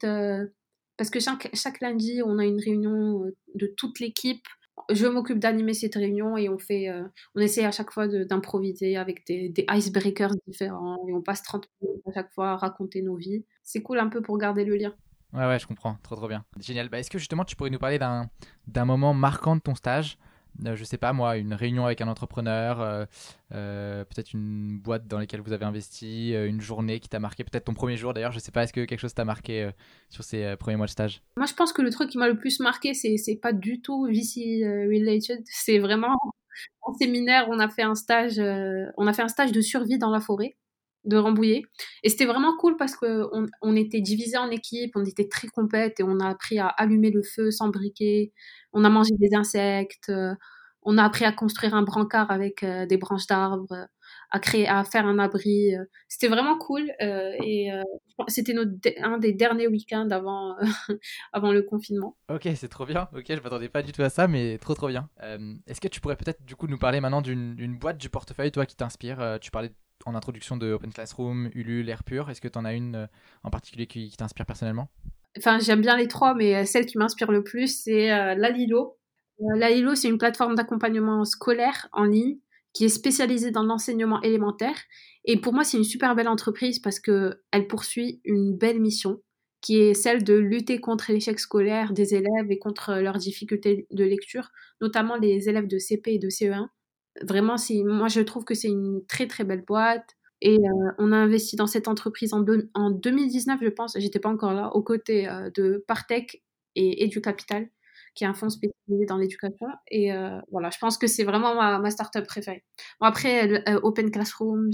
parce 0.97 1.11
que 1.11 1.19
chaque, 1.19 1.51
chaque 1.53 1.79
lundi 1.81 2.21
on 2.25 2.39
a 2.39 2.45
une 2.45 2.59
réunion 2.59 3.31
de 3.53 3.67
toute 3.77 3.99
l'équipe 3.99 4.47
je 4.89 5.07
m'occupe 5.07 5.39
d'animer 5.39 5.73
cette 5.73 5.95
réunion 5.95 6.37
et 6.37 6.49
on 6.49 6.57
fait, 6.57 6.89
euh, 6.89 7.03
on 7.35 7.39
essaie 7.39 7.65
à 7.65 7.71
chaque 7.71 7.91
fois 7.91 8.07
d'improviser 8.07 8.97
avec 8.97 9.25
des, 9.25 9.53
icebreakers 9.69 10.35
différents 10.47 10.97
et 11.07 11.13
on 11.13 11.21
passe 11.21 11.43
30 11.43 11.69
minutes 11.81 12.03
à 12.07 12.13
chaque 12.13 12.31
fois 12.31 12.51
à 12.51 12.55
raconter 12.57 13.01
nos 13.01 13.15
vies. 13.15 13.45
C'est 13.63 13.81
cool 13.81 13.99
un 13.99 14.07
peu 14.07 14.21
pour 14.21 14.37
garder 14.37 14.65
le 14.65 14.75
lien. 14.75 14.93
Ouais, 15.33 15.45
ouais, 15.45 15.59
je 15.59 15.67
comprends. 15.67 15.95
Trop, 16.03 16.15
trop 16.15 16.27
bien. 16.27 16.43
Génial. 16.59 16.89
Bah, 16.89 16.99
Est-ce 16.99 17.09
que 17.09 17.19
justement 17.19 17.45
tu 17.45 17.55
pourrais 17.55 17.69
nous 17.69 17.79
parler 17.79 17.99
d'un 17.99 18.85
moment 18.85 19.13
marquant 19.13 19.55
de 19.55 19.61
ton 19.61 19.75
stage? 19.75 20.17
Je 20.59 20.83
sais 20.83 20.97
pas 20.97 21.13
moi, 21.13 21.37
une 21.37 21.53
réunion 21.53 21.85
avec 21.85 22.01
un 22.01 22.07
entrepreneur, 22.07 22.81
euh, 22.81 23.05
euh, 23.53 24.05
peut-être 24.05 24.33
une 24.33 24.79
boîte 24.79 25.07
dans 25.07 25.17
laquelle 25.17 25.41
vous 25.41 25.53
avez 25.53 25.65
investi, 25.65 26.33
une 26.33 26.61
journée 26.61 26.99
qui 26.99 27.09
t'a 27.09 27.19
marqué, 27.19 27.43
peut-être 27.43 27.65
ton 27.65 27.73
premier 27.73 27.97
jour 27.97 28.13
d'ailleurs, 28.13 28.31
je 28.31 28.39
sais 28.39 28.51
pas, 28.51 28.63
est-ce 28.63 28.73
que 28.73 28.85
quelque 28.85 28.99
chose 28.99 29.13
t'a 29.13 29.25
marqué 29.25 29.69
sur 30.09 30.23
ces 30.23 30.55
premiers 30.57 30.77
mois 30.77 30.85
de 30.85 30.91
stage? 30.91 31.21
Moi 31.37 31.45
je 31.45 31.53
pense 31.53 31.73
que 31.73 31.81
le 31.81 31.89
truc 31.89 32.09
qui 32.09 32.17
m'a 32.17 32.27
le 32.27 32.37
plus 32.37 32.59
marqué, 32.59 32.93
c'est 32.93 33.39
pas 33.41 33.53
du 33.53 33.81
tout 33.81 34.05
VC 34.05 34.63
related, 34.87 35.41
c'est 35.45 35.79
vraiment 35.79 36.15
en 36.81 36.93
séminaire, 36.93 37.47
on 37.49 37.59
a 37.59 37.69
fait 37.69 37.83
un 37.83 37.95
stage, 37.95 38.39
on 38.39 39.07
a 39.07 39.13
fait 39.13 39.23
un 39.23 39.29
stage 39.29 39.51
de 39.51 39.61
survie 39.61 39.97
dans 39.97 40.11
la 40.11 40.19
forêt 40.19 40.55
de 41.05 41.17
Rambouillet. 41.17 41.63
Et 42.03 42.09
c'était 42.09 42.25
vraiment 42.25 42.55
cool 42.57 42.77
parce 42.77 42.95
qu'on 42.95 43.47
on 43.61 43.75
était 43.75 44.01
divisés 44.01 44.37
en 44.37 44.49
équipes, 44.49 44.93
on 44.95 45.05
était 45.05 45.27
très 45.27 45.47
compètes 45.47 45.99
et 45.99 46.03
on 46.03 46.19
a 46.19 46.29
appris 46.29 46.59
à 46.59 46.67
allumer 46.67 47.11
le 47.11 47.23
feu 47.23 47.51
sans 47.51 47.69
briquet. 47.69 48.33
On 48.73 48.83
a 48.83 48.89
mangé 48.89 49.11
des 49.17 49.35
insectes, 49.35 50.09
euh, 50.09 50.33
on 50.83 50.97
a 50.97 51.03
appris 51.03 51.25
à 51.25 51.31
construire 51.31 51.75
un 51.75 51.83
brancard 51.83 52.31
avec 52.31 52.63
euh, 52.63 52.85
des 52.85 52.97
branches 52.97 53.27
d'arbres, 53.27 53.87
à 54.31 54.39
créer, 54.39 54.67
à 54.67 54.83
faire 54.83 55.05
un 55.05 55.19
abri. 55.19 55.75
Euh. 55.75 55.83
C'était 56.07 56.27
vraiment 56.27 56.57
cool 56.57 56.91
et 56.99 57.69
c'était 58.27 58.53
un 59.01 59.17
des 59.17 59.33
derniers 59.33 59.67
week-ends 59.67 60.09
avant, 60.11 60.55
avant 61.33 61.51
le 61.51 61.63
confinement. 61.63 62.15
Ok, 62.29 62.47
c'est 62.55 62.69
trop 62.69 62.85
bien. 62.85 63.09
Ok, 63.15 63.25
je 63.27 63.41
m'attendais 63.41 63.69
pas 63.69 63.81
du 63.81 63.91
tout 63.91 64.03
à 64.03 64.09
ça, 64.09 64.27
mais 64.27 64.59
trop 64.59 64.75
trop 64.75 64.87
bien. 64.87 65.09
Est-ce 65.65 65.81
que 65.81 65.87
tu 65.87 65.99
pourrais 65.99 66.15
peut-être 66.17 66.45
du 66.45 66.55
coup 66.55 66.67
nous 66.67 66.77
parler 66.77 67.01
maintenant 67.01 67.21
d'une 67.21 67.77
boîte 67.77 67.97
du 67.97 68.09
portefeuille, 68.09 68.51
toi, 68.51 68.65
qui 68.65 68.75
t'inspire 68.75 69.39
Tu 69.41 69.49
parlais 69.49 69.71
en 70.05 70.15
introduction 70.15 70.57
de 70.57 70.71
Open 70.73 70.91
Classroom, 70.91 71.49
Ulule, 71.53 71.89
Airpure. 71.89 72.29
Est-ce 72.29 72.41
que 72.41 72.47
tu 72.47 72.57
en 72.57 72.65
as 72.65 72.73
une 72.73 73.07
en 73.43 73.49
particulier 73.49 73.87
qui 73.87 74.11
t'inspire 74.17 74.45
personnellement? 74.45 74.89
Enfin 75.37 75.59
j'aime 75.59 75.81
bien 75.81 75.97
les 75.97 76.07
trois, 76.07 76.33
mais 76.33 76.55
euh, 76.55 76.65
celle 76.65 76.85
qui 76.85 76.97
m'inspire 76.97 77.31
le 77.31 77.43
plus, 77.43 77.83
c'est 77.83 78.11
euh, 78.11 78.35
Lalilo. 78.35 78.97
Euh, 79.39 79.57
Lalilo, 79.57 79.95
c'est 79.95 80.09
une 80.09 80.17
plateforme 80.17 80.55
d'accompagnement 80.55 81.23
scolaire 81.25 81.87
en 81.93 82.03
ligne 82.03 82.37
qui 82.73 82.85
est 82.85 82.89
spécialisée 82.89 83.51
dans 83.51 83.63
l'enseignement 83.63 84.21
élémentaire. 84.21 84.75
Et 85.25 85.39
pour 85.39 85.53
moi, 85.53 85.63
c'est 85.63 85.77
une 85.77 85.83
super 85.83 86.15
belle 86.15 86.27
entreprise 86.27 86.79
parce 86.79 86.99
que 86.99 87.41
elle 87.51 87.67
poursuit 87.67 88.21
une 88.23 88.55
belle 88.55 88.79
mission 88.79 89.21
qui 89.61 89.77
est 89.77 89.93
celle 89.93 90.23
de 90.23 90.33
lutter 90.33 90.79
contre 90.79 91.11
l'échec 91.11 91.39
scolaire 91.39 91.93
des 91.93 92.15
élèves 92.15 92.49
et 92.49 92.57
contre 92.57 92.95
leurs 92.95 93.17
difficultés 93.17 93.87
de 93.91 94.03
lecture, 94.03 94.51
notamment 94.81 95.17
les 95.17 95.49
élèves 95.49 95.67
de 95.67 95.77
CP 95.77 96.13
et 96.13 96.19
de 96.19 96.29
CE1. 96.29 96.67
Vraiment, 97.21 97.55
moi 97.85 98.07
je 98.07 98.21
trouve 98.21 98.45
que 98.45 98.53
c'est 98.53 98.69
une 98.69 99.05
très 99.07 99.27
très 99.27 99.43
belle 99.43 99.63
boîte. 99.63 100.15
Et 100.41 100.57
euh, 100.57 100.91
on 100.97 101.11
a 101.11 101.17
investi 101.17 101.55
dans 101.55 101.67
cette 101.67 101.87
entreprise 101.87 102.33
en, 102.33 102.43
en 102.73 102.89
2019, 102.89 103.59
je 103.61 103.69
pense, 103.69 103.95
j'étais 103.99 104.19
pas 104.19 104.29
encore 104.29 104.53
là, 104.53 104.69
aux 104.75 104.81
côtés 104.81 105.27
euh, 105.29 105.51
de 105.53 105.83
Partech 105.87 106.41
et 106.75 107.05
EduCapital, 107.05 107.69
qui 108.15 108.23
est 108.23 108.27
un 108.27 108.33
fonds 108.33 108.49
spécialisé 108.49 109.05
dans 109.05 109.17
l'éducation. 109.17 109.67
Et 109.89 110.11
euh, 110.11 110.39
voilà, 110.51 110.71
je 110.71 110.79
pense 110.79 110.97
que 110.97 111.05
c'est 111.05 111.23
vraiment 111.23 111.53
ma, 111.53 111.77
ma 111.77 111.91
startup 111.91 112.25
préférée. 112.25 112.63
Bon, 112.99 113.05
après, 113.05 113.63
Open 113.83 114.09
Classrooms, 114.09 114.71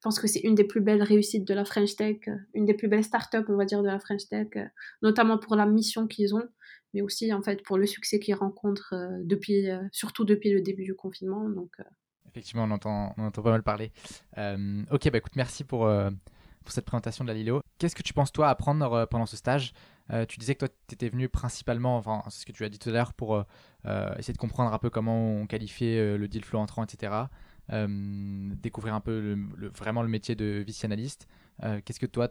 je 0.00 0.02
pense 0.02 0.18
que 0.18 0.26
c'est 0.26 0.40
une 0.40 0.54
des 0.54 0.64
plus 0.64 0.80
belles 0.80 1.02
réussites 1.02 1.46
de 1.46 1.52
la 1.52 1.66
French 1.66 1.94
Tech, 1.94 2.16
une 2.54 2.64
des 2.64 2.72
plus 2.74 2.88
belles 2.88 3.04
startups, 3.04 3.44
on 3.48 3.56
va 3.56 3.66
dire, 3.66 3.82
de 3.82 3.86
la 3.86 4.00
French 4.00 4.26
Tech, 4.28 4.48
notamment 5.02 5.36
pour 5.36 5.56
la 5.56 5.66
mission 5.66 6.06
qu'ils 6.06 6.34
ont, 6.34 6.48
mais 6.94 7.02
aussi 7.02 7.32
en 7.34 7.42
fait 7.42 7.62
pour 7.62 7.76
le 7.76 7.86
succès 7.86 8.18
qu'ils 8.18 8.34
rencontrent 8.34 8.94
depuis, 9.22 9.68
surtout 9.92 10.24
depuis 10.24 10.52
le 10.52 10.62
début 10.62 10.84
du 10.84 10.94
confinement. 10.94 11.50
Donc 11.50 11.76
Effectivement, 12.30 12.64
on 12.64 12.70
entend, 12.70 13.14
entend 13.18 13.42
pas 13.42 13.50
mal 13.50 13.62
parler. 13.62 13.92
Euh, 14.38 14.84
ok, 14.90 15.10
bah 15.10 15.18
écoute, 15.18 15.34
merci 15.34 15.64
pour, 15.64 15.86
euh, 15.86 16.10
pour 16.64 16.72
cette 16.72 16.84
présentation 16.84 17.24
de 17.24 17.28
la 17.28 17.34
Lilo. 17.34 17.60
Qu'est-ce 17.78 17.96
que 17.96 18.02
tu 18.02 18.12
penses, 18.12 18.30
toi, 18.30 18.48
apprendre 18.48 18.92
euh, 18.92 19.06
pendant 19.06 19.26
ce 19.26 19.36
stage? 19.36 19.72
Tu 20.28 20.38
disais 20.40 20.56
que 20.56 20.66
toi, 20.66 20.74
tu 20.88 20.94
étais 20.94 21.08
venu 21.08 21.28
principalement, 21.28 21.96
enfin, 21.96 22.24
c'est 22.30 22.40
ce 22.40 22.46
que 22.46 22.50
tu 22.50 22.64
as 22.64 22.68
dit 22.68 22.80
tout 22.80 22.88
à 22.88 22.92
l'heure, 22.92 23.14
pour 23.14 23.44
essayer 24.18 24.32
de 24.32 24.38
comprendre 24.38 24.72
un 24.72 24.78
peu 24.80 24.90
comment 24.90 25.36
on 25.36 25.46
qualifiait 25.46 26.18
le 26.18 26.26
deal 26.26 26.44
flow 26.44 26.58
entrant, 26.58 26.82
etc. 26.82 27.12
découvrir 27.70 28.94
un 28.94 29.00
peu 29.00 29.36
vraiment 29.78 30.02
le 30.02 30.08
métier 30.08 30.34
de 30.34 30.64
vice 30.66 30.84
analyste. 30.84 31.28
Qu'est-ce 31.84 32.00
que 32.00 32.06
toi, 32.06 32.28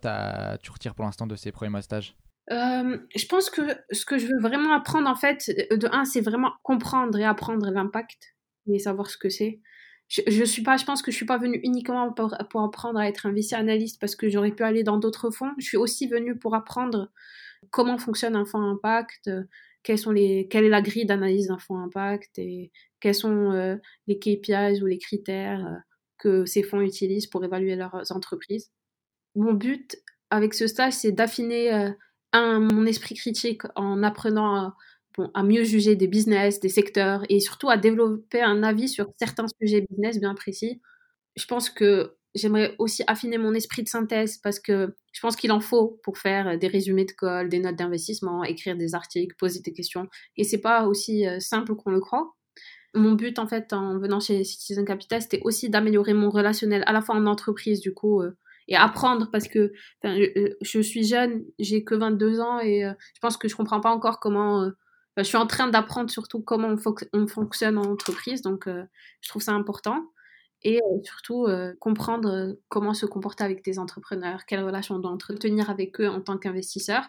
tu 0.61 0.71
retires 0.71 0.95
pour 0.95 1.05
l'instant 1.05 1.27
de 1.27 1.35
ces 1.35 1.51
premiers 1.51 1.71
mois 1.71 1.79
de 1.79 1.85
stage? 1.85 2.15
Je 2.49 3.25
pense 3.27 3.49
que 3.49 3.61
ce 3.91 4.05
que 4.05 4.17
je 4.17 4.27
veux 4.27 4.39
vraiment 4.39 4.73
apprendre, 4.73 5.09
en 5.09 5.15
fait, 5.15 5.49
de 5.71 5.87
un, 5.91 6.05
c'est 6.05 6.21
vraiment 6.21 6.53
comprendre 6.63 7.17
et 7.17 7.25
apprendre 7.25 7.69
l'impact 7.69 8.35
et 8.67 8.79
savoir 8.79 9.09
ce 9.09 9.17
que 9.17 9.29
c'est 9.29 9.61
je, 10.09 10.43
suis 10.43 10.63
pas, 10.63 10.75
je 10.77 10.85
pense 10.85 11.01
que 11.01 11.11
je 11.11 11.15
suis 11.15 11.25
pas 11.25 11.37
venue 11.37 11.59
uniquement 11.63 12.11
pour, 12.11 12.33
apprendre 12.33 12.99
à 12.99 13.07
être 13.07 13.27
un 13.27 13.31
VC 13.31 13.53
analyste 13.53 13.99
parce 13.99 14.15
que 14.15 14.27
j'aurais 14.27 14.51
pu 14.51 14.63
aller 14.63 14.83
dans 14.83 14.97
d'autres 14.97 15.29
fonds. 15.29 15.51
Je 15.59 15.65
suis 15.65 15.77
aussi 15.77 16.07
venue 16.07 16.35
pour 16.37 16.55
apprendre 16.55 17.11
comment 17.69 17.97
fonctionne 17.99 18.35
un 18.35 18.45
fonds 18.45 18.61
impact, 18.61 19.29
sont 19.97 20.11
les, 20.11 20.47
quelle 20.49 20.65
est 20.65 20.69
la 20.69 20.81
grille 20.81 21.05
d'analyse 21.05 21.47
d'un 21.47 21.57
fonds 21.57 21.77
impact 21.77 22.37
et 22.37 22.71
quels 22.99 23.15
sont 23.15 23.79
les 24.07 24.19
KPIs 24.19 24.81
ou 24.81 24.85
les 24.85 24.97
critères 24.97 25.65
que 26.17 26.45
ces 26.45 26.63
fonds 26.63 26.81
utilisent 26.81 27.27
pour 27.27 27.43
évaluer 27.43 27.75
leurs 27.75 28.11
entreprises. 28.11 28.71
Mon 29.35 29.53
but 29.53 29.97
avec 30.29 30.53
ce 30.53 30.67
stage, 30.67 30.93
c'est 30.93 31.11
d'affiner 31.11 31.93
mon 32.33 32.85
esprit 32.85 33.15
critique 33.15 33.61
en 33.75 34.03
apprenant 34.03 34.55
à, 34.55 34.75
à 35.33 35.43
mieux 35.43 35.63
juger 35.63 35.95
des 35.95 36.07
business, 36.07 36.59
des 36.59 36.69
secteurs 36.69 37.23
et 37.29 37.39
surtout 37.39 37.69
à 37.69 37.77
développer 37.77 38.41
un 38.41 38.63
avis 38.63 38.89
sur 38.89 39.07
certains 39.17 39.47
sujets 39.59 39.85
business 39.89 40.19
bien 40.19 40.35
précis. 40.35 40.81
Je 41.35 41.45
pense 41.45 41.69
que 41.69 42.15
j'aimerais 42.35 42.75
aussi 42.79 43.03
affiner 43.07 43.37
mon 43.37 43.53
esprit 43.53 43.83
de 43.83 43.89
synthèse 43.89 44.37
parce 44.37 44.59
que 44.59 44.95
je 45.11 45.19
pense 45.21 45.35
qu'il 45.35 45.51
en 45.51 45.59
faut 45.59 45.99
pour 46.03 46.17
faire 46.17 46.57
des 46.57 46.67
résumés 46.67 47.05
de 47.05 47.11
call, 47.11 47.49
des 47.49 47.59
notes 47.59 47.75
d'investissement, 47.75 48.43
écrire 48.43 48.77
des 48.77 48.95
articles, 48.95 49.35
poser 49.37 49.61
des 49.61 49.73
questions. 49.73 50.07
Et 50.37 50.43
c'est 50.43 50.61
pas 50.61 50.85
aussi 50.87 51.27
euh, 51.27 51.39
simple 51.39 51.75
qu'on 51.75 51.91
le 51.91 51.99
croit. 51.99 52.35
Mon 52.95 53.13
but, 53.13 53.37
en 53.39 53.47
fait, 53.47 53.71
en 53.73 53.99
venant 53.99 54.19
chez 54.19 54.43
Citizen 54.43 54.85
Capital, 54.85 55.21
c'était 55.21 55.41
aussi 55.43 55.69
d'améliorer 55.69 56.13
mon 56.13 56.29
relationnel 56.29 56.83
à 56.87 56.93
la 56.93 57.01
fois 57.01 57.15
en 57.15 57.25
entreprise, 57.27 57.81
du 57.81 57.93
coup, 57.93 58.21
euh, 58.21 58.35
et 58.67 58.75
apprendre 58.75 59.29
parce 59.31 59.47
que 59.47 59.71
je, 60.03 60.81
suis 60.81 61.03
jeune, 61.03 61.43
j'ai 61.57 61.83
que 61.83 61.95
22 61.95 62.39
ans 62.39 62.59
et 62.59 62.85
euh, 62.85 62.93
je 63.15 63.19
pense 63.19 63.35
que 63.37 63.47
je 63.47 63.55
comprends 63.55 63.81
pas 63.81 63.89
encore 63.89 64.19
comment 64.19 64.69
je 65.23 65.27
suis 65.27 65.37
en 65.37 65.47
train 65.47 65.67
d'apprendre 65.67 66.09
surtout 66.09 66.41
comment 66.41 66.75
on, 67.13 67.27
fonctionne 67.27 67.77
en 67.77 67.83
entreprise, 67.83 68.41
donc 68.41 68.67
euh, 68.67 68.83
je 69.21 69.29
trouve 69.29 69.41
ça 69.41 69.53
important. 69.53 70.05
Et 70.63 70.77
euh, 70.77 71.03
surtout 71.03 71.45
euh, 71.45 71.73
comprendre 71.79 72.57
comment 72.67 72.93
se 72.93 73.05
comporter 73.05 73.43
avec 73.43 73.63
des 73.63 73.79
entrepreneurs, 73.79 74.45
quelles 74.45 74.63
relations 74.63 74.95
on 74.95 74.99
doit 74.99 75.11
entretenir 75.11 75.69
avec 75.69 75.99
eux 76.01 76.07
en 76.07 76.21
tant 76.21 76.37
qu'investisseur. 76.37 77.03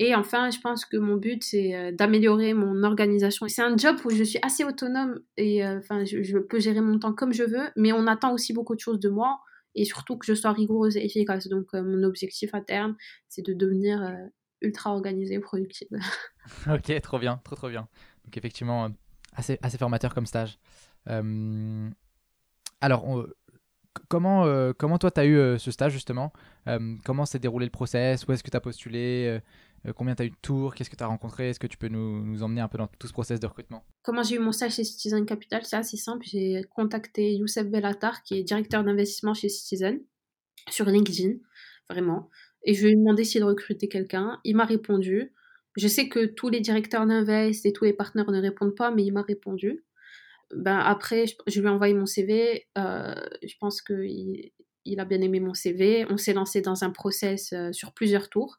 Et 0.00 0.14
enfin, 0.14 0.50
je 0.50 0.60
pense 0.60 0.84
que 0.84 0.96
mon 0.96 1.16
but, 1.16 1.42
c'est 1.42 1.92
d'améliorer 1.92 2.54
mon 2.54 2.84
organisation. 2.84 3.48
C'est 3.48 3.62
un 3.62 3.76
job 3.76 3.96
où 4.04 4.10
je 4.10 4.22
suis 4.22 4.38
assez 4.42 4.62
autonome 4.62 5.18
et 5.36 5.58
je, 5.58 6.38
peux 6.38 6.60
gérer 6.60 6.80
mon 6.80 7.00
temps 7.00 7.12
comme 7.12 7.32
je 7.32 7.42
veux, 7.42 7.68
mais 7.74 7.90
on 7.92 8.06
attend 8.06 8.32
aussi 8.32 8.52
beaucoup 8.52 8.76
de 8.76 8.80
choses 8.80 9.00
de 9.00 9.08
moi 9.08 9.40
et 9.74 9.84
surtout 9.84 10.16
que 10.16 10.24
je 10.24 10.34
sois 10.34 10.52
rigoureuse 10.52 10.96
et 10.96 11.04
efficace. 11.04 11.48
Donc, 11.48 11.72
mon 11.72 12.04
objectif 12.04 12.54
à 12.54 12.60
terme, 12.60 12.94
c'est 13.28 13.44
de 13.44 13.52
devenir 13.52 14.16
ultra 14.60 14.92
organisée, 14.92 15.38
productive. 15.38 15.88
ok, 16.70 17.00
trop 17.00 17.18
bien, 17.18 17.40
trop 17.44 17.56
trop 17.56 17.68
bien. 17.68 17.88
Donc 18.24 18.36
effectivement, 18.36 18.84
euh, 18.84 18.88
assez, 19.34 19.58
assez 19.62 19.78
formateur 19.78 20.14
comme 20.14 20.26
stage. 20.26 20.58
Euh, 21.08 21.88
alors, 22.80 23.26
comment, 24.08 24.44
euh, 24.44 24.72
comment 24.76 24.98
toi 24.98 25.10
tu 25.10 25.20
as 25.20 25.26
eu 25.26 25.58
ce 25.58 25.70
stage 25.70 25.92
justement? 25.92 26.32
Comment 27.04 27.26
s'est 27.26 27.38
déroulé 27.38 27.66
le 27.66 27.70
process? 27.70 28.26
Où 28.26 28.32
est-ce 28.32 28.42
que 28.42 28.50
tu 28.50 28.56
as 28.56 28.60
postulé 28.60 29.40
Combien 29.96 30.14
tu 30.14 30.22
as 30.22 30.26
eu 30.26 30.30
de 30.30 30.36
tours? 30.42 30.74
Qu'est-ce 30.74 30.90
que 30.90 30.96
tu 30.96 31.04
as 31.04 31.06
rencontré? 31.06 31.50
Est-ce 31.50 31.60
que 31.60 31.66
tu 31.66 31.78
peux 31.78 31.88
nous, 31.88 32.24
nous, 32.24 32.42
emmener 32.42 32.60
un 32.60 32.68
peu 32.68 32.78
dans 32.78 32.88
tout 32.88 33.06
ce 33.06 33.12
process 33.12 33.40
de 33.40 33.46
recrutement? 33.46 33.84
Comment 34.02 34.22
j'ai 34.22 34.36
eu 34.36 34.38
mon 34.38 34.52
stage 34.52 34.74
chez 34.74 34.84
Citizen 34.84 35.24
Capital 35.24 35.64
C'est 35.64 35.76
assez 35.76 35.96
simple. 35.96 36.26
J'ai 36.26 36.62
contacté 36.74 37.34
Youssef 37.34 37.66
Bellatar, 37.66 38.22
qui 38.22 38.38
est 38.38 38.42
directeur 38.42 38.84
d'investissement 38.84 39.34
chez 39.34 39.48
Citizen, 39.48 40.00
sur 40.68 40.86
LinkedIn, 40.86 41.34
vraiment. 41.88 42.28
Et 42.64 42.74
je 42.74 42.84
lui 42.84 42.92
ai 42.92 42.96
demandé 42.96 43.24
s'il 43.24 43.44
recrutait 43.44 43.88
quelqu'un. 43.88 44.40
Il 44.44 44.56
m'a 44.56 44.64
répondu. 44.64 45.32
Je 45.76 45.88
sais 45.88 46.08
que 46.08 46.26
tous 46.26 46.48
les 46.48 46.60
directeurs 46.60 47.06
d'invest 47.06 47.64
et 47.64 47.72
tous 47.72 47.84
les 47.84 47.92
partenaires 47.92 48.30
ne 48.30 48.40
répondent 48.40 48.74
pas, 48.74 48.90
mais 48.90 49.04
il 49.04 49.12
m'a 49.12 49.22
répondu. 49.22 49.84
Ben 50.54 50.78
après, 50.78 51.26
je, 51.46 51.60
lui 51.60 51.66
ai 51.66 51.70
envoyé 51.70 51.94
mon 51.94 52.06
CV. 52.06 52.66
Euh, 52.78 53.14
je 53.42 53.54
pense 53.60 53.82
qu'il 53.82 54.50
il 54.84 55.00
a 55.00 55.04
bien 55.04 55.20
aimé 55.20 55.40
mon 55.40 55.54
CV. 55.54 56.06
On 56.08 56.16
s'est 56.16 56.32
lancé 56.32 56.62
dans 56.62 56.84
un 56.84 56.90
process 56.90 57.52
euh, 57.52 57.72
sur 57.72 57.92
plusieurs 57.92 58.30
tours. 58.30 58.58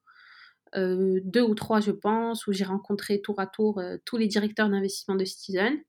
Euh, 0.75 1.19
deux 1.23 1.41
ou 1.41 1.55
trois, 1.55 1.79
je 1.79 1.91
pense, 1.91 2.45
où 2.45 2.53
j'ai 2.53 2.63
rencontré 2.63 3.21
tour 3.21 3.39
à 3.39 3.47
tour 3.47 3.81
tous 4.05 4.17
les 4.17 4.27
directeurs 4.27 4.69
d'investissement 4.69 5.15
de 5.15 5.25
Citizen. 5.25 5.79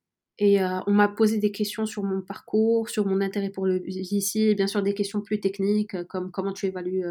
Et 0.42 0.58
on 0.86 0.92
m'a 0.92 1.08
posé 1.08 1.36
des 1.36 1.52
questions 1.52 1.84
sur 1.84 2.02
mon 2.02 2.22
parcours, 2.22 2.88
sur 2.88 3.04
mon 3.04 3.20
intérêt 3.20 3.50
pour 3.50 3.66
le 3.66 3.78
VC, 3.78 4.36
et 4.36 4.54
bien 4.54 4.66
sûr 4.66 4.82
des 4.82 4.94
questions 4.94 5.20
plus 5.20 5.38
techniques, 5.38 6.02
comme 6.04 6.30
comment 6.30 6.54
tu 6.54 6.64
évalues 6.64 7.04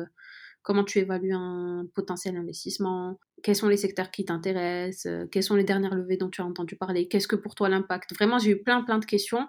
comment 0.70 0.84
tu 0.84 1.00
évalues 1.00 1.34
un 1.34 1.88
potentiel 1.96 2.38
investissement, 2.38 3.20
quels 3.42 3.56
sont 3.56 3.70
les 3.70 3.76
secteurs 3.76 4.12
qui 4.12 4.24
t'intéressent, 4.24 5.08
euh, 5.08 5.26
quelles 5.26 5.42
sont 5.42 5.56
les 5.56 5.64
dernières 5.64 5.96
levées 5.96 6.16
dont 6.16 6.30
tu 6.30 6.42
as 6.42 6.46
entendu 6.46 6.76
parler, 6.76 7.08
qu'est-ce 7.08 7.28
que 7.28 7.36
pour 7.36 7.56
toi 7.56 7.70
l'impact? 7.70 8.14
Vraiment, 8.14 8.38
j'ai 8.38 8.52
eu 8.52 8.62
plein, 8.62 8.84
plein 8.84 9.00
de 9.00 9.06
questions. 9.06 9.48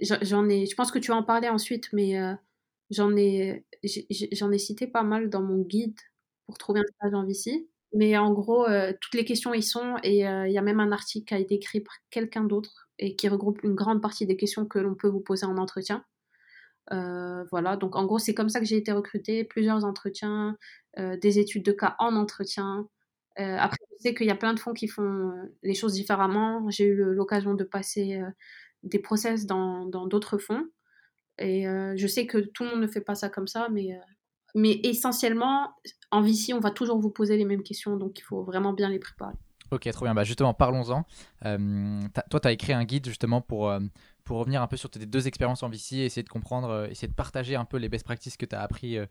J'en 0.00 0.48
ai, 0.48 0.64
je 0.64 0.74
pense 0.74 0.90
que 0.90 0.98
tu 0.98 1.10
vas 1.10 1.18
en 1.18 1.22
parler 1.22 1.50
ensuite, 1.50 1.90
mais 1.92 2.18
euh, 2.18 2.32
j'en 2.88 3.14
ai, 3.14 3.66
j'en 4.32 4.50
ai 4.52 4.56
cité 4.56 4.86
pas 4.86 5.02
mal 5.02 5.28
dans 5.28 5.42
mon 5.42 5.60
guide 5.60 6.00
pour 6.46 6.56
trouver 6.56 6.80
un 6.80 6.92
stage 6.96 7.12
en 7.12 7.26
VC. 7.26 7.68
Mais 7.94 8.16
en 8.16 8.32
gros, 8.32 8.66
euh, 8.66 8.94
toutes 9.02 9.16
les 9.16 9.26
questions 9.26 9.52
y 9.52 9.62
sont 9.62 9.96
et 10.02 10.20
il 10.20 10.50
y 10.52 10.58
a 10.58 10.62
même 10.62 10.80
un 10.80 10.92
article 10.92 11.26
qui 11.26 11.34
a 11.34 11.40
été 11.40 11.56
écrit 11.56 11.82
par 11.82 11.94
quelqu'un 12.08 12.44
d'autre 12.44 12.88
et 12.98 13.16
qui 13.16 13.28
regroupe 13.28 13.62
une 13.64 13.74
grande 13.74 14.00
partie 14.00 14.24
des 14.24 14.38
questions 14.38 14.64
que 14.64 14.78
l'on 14.78 14.94
peut 14.94 15.08
vous 15.08 15.20
poser 15.20 15.44
en 15.44 15.58
entretien. 15.58 16.06
Euh, 16.92 17.44
voilà, 17.50 17.76
donc 17.76 17.96
en 17.96 18.04
gros, 18.04 18.18
c'est 18.18 18.34
comme 18.34 18.48
ça 18.48 18.60
que 18.60 18.66
j'ai 18.66 18.76
été 18.76 18.92
recrutée, 18.92 19.44
plusieurs 19.44 19.84
entretiens, 19.84 20.56
euh, 20.98 21.16
des 21.16 21.38
études 21.38 21.64
de 21.64 21.72
cas 21.72 21.96
en 21.98 22.16
entretien. 22.16 22.88
Euh, 23.38 23.56
après, 23.58 23.78
je 23.92 24.02
sais 24.02 24.14
qu'il 24.14 24.26
y 24.26 24.30
a 24.30 24.36
plein 24.36 24.54
de 24.54 24.60
fonds 24.60 24.74
qui 24.74 24.88
font 24.88 25.32
les 25.62 25.74
choses 25.74 25.94
différemment. 25.94 26.68
J'ai 26.70 26.84
eu 26.84 27.02
l'occasion 27.14 27.54
de 27.54 27.64
passer 27.64 28.20
des 28.82 28.98
process 28.98 29.46
dans 29.46 29.86
d'autres 30.06 30.38
fonds. 30.38 30.64
Et 31.38 31.64
je 31.64 32.06
sais 32.06 32.26
que 32.26 32.38
tout 32.38 32.62
le 32.62 32.70
monde 32.70 32.80
ne 32.80 32.86
fait 32.86 33.00
pas 33.00 33.16
ça 33.16 33.28
comme 33.28 33.48
ça, 33.48 33.68
mais, 33.72 33.98
mais 34.54 34.78
essentiellement, 34.84 35.74
en 36.12 36.22
VC, 36.22 36.52
on 36.54 36.60
va 36.60 36.70
toujours 36.70 37.00
vous 37.00 37.10
poser 37.10 37.36
les 37.36 37.44
mêmes 37.44 37.64
questions, 37.64 37.96
donc 37.96 38.20
il 38.20 38.22
faut 38.22 38.44
vraiment 38.44 38.72
bien 38.72 38.88
les 38.88 39.00
préparer. 39.00 39.34
Ok, 39.72 39.90
trop 39.90 40.04
bien. 40.04 40.14
Bah 40.14 40.22
justement, 40.22 40.54
parlons-en. 40.54 41.04
toi, 41.42 42.40
tu 42.40 42.48
as 42.48 42.52
écrit 42.52 42.72
un 42.72 42.84
guide 42.84 43.06
justement 43.06 43.40
pour 43.40 43.76
pour 44.24 44.38
revenir 44.38 44.62
un 44.62 44.66
peu 44.66 44.76
sur 44.76 44.90
tes 44.90 45.04
deux 45.06 45.26
expériences 45.26 45.62
en 45.62 45.68
VC, 45.68 45.98
essayer 45.98 46.22
de 46.22 46.28
comprendre, 46.28 46.70
euh, 46.70 46.86
essayer 46.88 47.08
de 47.08 47.14
partager 47.14 47.56
un 47.56 47.64
peu 47.64 47.76
les 47.76 47.88
best 47.88 48.04
practices 48.04 48.36
que 48.36 48.46
tu 48.46 48.56
as 48.56 48.60
appris 48.60 48.96
euh, 48.96 49.06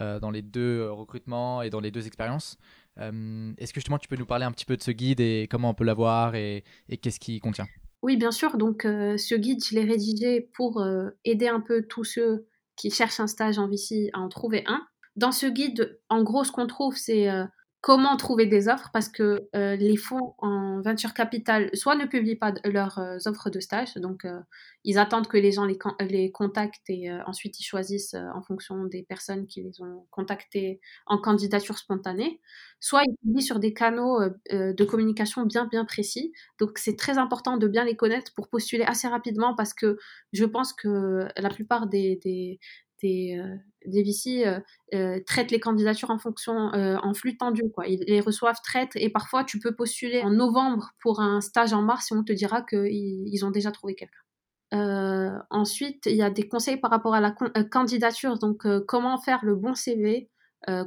euh, 0.00 0.20
dans 0.20 0.30
les 0.30 0.42
deux 0.42 0.90
recrutements 0.90 1.62
et 1.62 1.70
dans 1.70 1.80
les 1.80 1.90
deux 1.90 2.06
expériences. 2.06 2.58
Est-ce 2.98 3.72
que 3.72 3.78
justement 3.78 3.98
tu 3.98 4.08
peux 4.08 4.16
nous 4.16 4.26
parler 4.26 4.44
un 4.44 4.50
petit 4.50 4.64
peu 4.64 4.76
de 4.76 4.82
ce 4.82 4.90
guide 4.90 5.20
et 5.20 5.46
comment 5.48 5.70
on 5.70 5.74
peut 5.74 5.84
l'avoir 5.84 6.34
et, 6.34 6.64
qu'est-ce 7.00 7.20
qu'il 7.20 7.40
contient? 7.40 7.66
Oui, 8.02 8.16
bien 8.16 8.32
sûr. 8.32 8.56
Donc 8.56 8.82
ce 8.82 9.36
guide, 9.36 9.64
je 9.64 9.76
l'ai 9.76 9.84
rédigé 9.84 10.50
pour 10.54 10.84
aider 11.24 11.46
un 11.46 11.60
peu 11.60 11.82
tous 11.82 12.02
ceux 12.02 12.48
qui 12.74 12.90
cherchent 12.90 13.20
un 13.20 13.28
stage 13.28 13.56
en 13.60 13.68
VC 13.68 14.10
à 14.14 14.18
en 14.18 14.28
trouver 14.28 14.64
un. 14.66 14.80
Dans 15.14 15.30
ce 15.30 15.46
guide, 15.46 16.00
en 16.08 16.24
gros, 16.24 16.42
ce 16.42 16.50
qu'on 16.50 16.66
trouve, 16.66 16.96
c'est 16.96 17.28
comment 17.80 18.16
trouver 18.16 18.46
des 18.46 18.68
offres 18.68 18.90
parce 18.92 19.08
que 19.08 19.48
euh, 19.54 19.76
les 19.76 19.96
fonds 19.96 20.34
en 20.38 20.80
venture 20.82 21.14
capital 21.14 21.70
soit 21.74 21.94
ne 21.94 22.06
publient 22.06 22.36
pas 22.36 22.52
leurs 22.64 22.98
euh, 22.98 23.18
offres 23.26 23.50
de 23.50 23.60
stage, 23.60 23.94
donc 23.94 24.24
euh, 24.24 24.40
ils 24.84 24.98
attendent 24.98 25.28
que 25.28 25.36
les 25.36 25.52
gens 25.52 25.64
les, 25.64 26.32
contactent 26.32 26.90
et 26.90 27.10
ensuite 27.26 27.60
ils 27.60 27.64
choisissent 27.64 28.14
en 28.34 28.42
fonction 28.42 28.84
des 28.84 29.02
personnes 29.02 29.46
qui 29.46 29.62
les 29.62 29.80
ont 29.80 30.06
contactés 30.10 30.80
en 31.06 31.18
candidature 31.18 31.78
spontanée, 31.78 32.40
soit 32.80 33.02
ils 33.06 33.16
publient 33.22 33.42
sur 33.42 33.58
des 33.60 33.72
canaux 33.72 34.20
de 34.50 34.84
communication 34.84 35.44
bien 35.44 35.66
bien 35.66 35.84
précis. 35.84 36.32
Donc 36.58 36.78
c'est 36.78 36.96
très 36.96 37.18
important 37.18 37.58
de 37.58 37.68
bien 37.68 37.84
les 37.84 37.96
connaître 37.96 38.32
pour 38.34 38.48
postuler 38.48 38.84
assez 38.84 39.08
rapidement 39.08 39.54
parce 39.54 39.74
que 39.74 39.98
je 40.32 40.44
pense 40.44 40.72
que 40.72 41.28
la 41.36 41.50
plupart 41.50 41.86
des, 41.86 42.58
des, 43.02 43.38
euh, 43.38 43.56
des 43.86 44.02
VC 44.02 44.46
euh, 44.46 44.60
euh, 44.94 45.20
traitent 45.26 45.50
les 45.50 45.60
candidatures 45.60 46.10
en 46.10 46.18
fonction, 46.18 46.54
en 46.54 47.14
flux 47.14 47.36
tendu. 47.36 47.62
Quoi. 47.74 47.86
Ils 47.86 48.04
les 48.06 48.20
reçoivent, 48.20 48.60
traitent, 48.62 48.96
et 48.96 49.10
parfois 49.10 49.44
tu 49.44 49.58
peux 49.58 49.74
postuler 49.74 50.22
en 50.22 50.30
novembre 50.30 50.90
pour 51.00 51.20
un 51.20 51.40
stage 51.40 51.72
en 51.72 51.82
mars 51.82 52.10
et 52.10 52.14
on 52.14 52.24
te 52.24 52.32
dira 52.32 52.62
qu'ils 52.62 53.28
ils 53.28 53.44
ont 53.44 53.50
déjà 53.50 53.70
trouvé 53.70 53.94
quelqu'un. 53.94 55.44
ensuite, 55.50 56.06
il 56.06 56.16
y 56.16 56.22
a 56.22 56.30
des 56.30 56.48
conseils 56.48 56.78
par 56.78 56.90
rapport 56.90 57.14
à 57.14 57.20
la 57.20 57.34
candidature, 57.70 58.38
donc 58.38 58.66
comment 58.86 59.18
faire 59.18 59.44
le 59.44 59.54
bon 59.54 59.74
CV, 59.74 60.30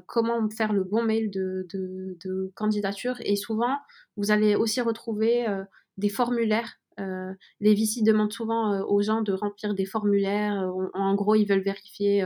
comment 0.06 0.48
faire 0.50 0.74
le 0.74 0.84
bon 0.84 1.04
mail 1.04 1.32
de, 1.32 2.52
candidature, 2.56 3.16
et 3.22 3.36
souvent, 3.36 3.78
vous 4.18 4.32
allez 4.32 4.56
aussi 4.56 4.82
retrouver 4.82 5.48
des 5.98 6.10
formulaires 6.10 6.81
euh, 7.00 7.34
les 7.60 7.74
VC 7.74 8.04
demandent 8.04 8.34
souvent 8.34 8.74
euh, 8.74 8.84
aux 8.84 9.02
gens 9.02 9.22
de 9.22 9.34
remplir 9.34 9.74
des 9.74 9.86
formulaires. 9.86 10.62
Euh, 10.62 10.88
en 10.94 11.16
gros, 11.16 11.36
ils 11.36 11.46
veulent 11.46 11.64
vérifier 11.64 12.26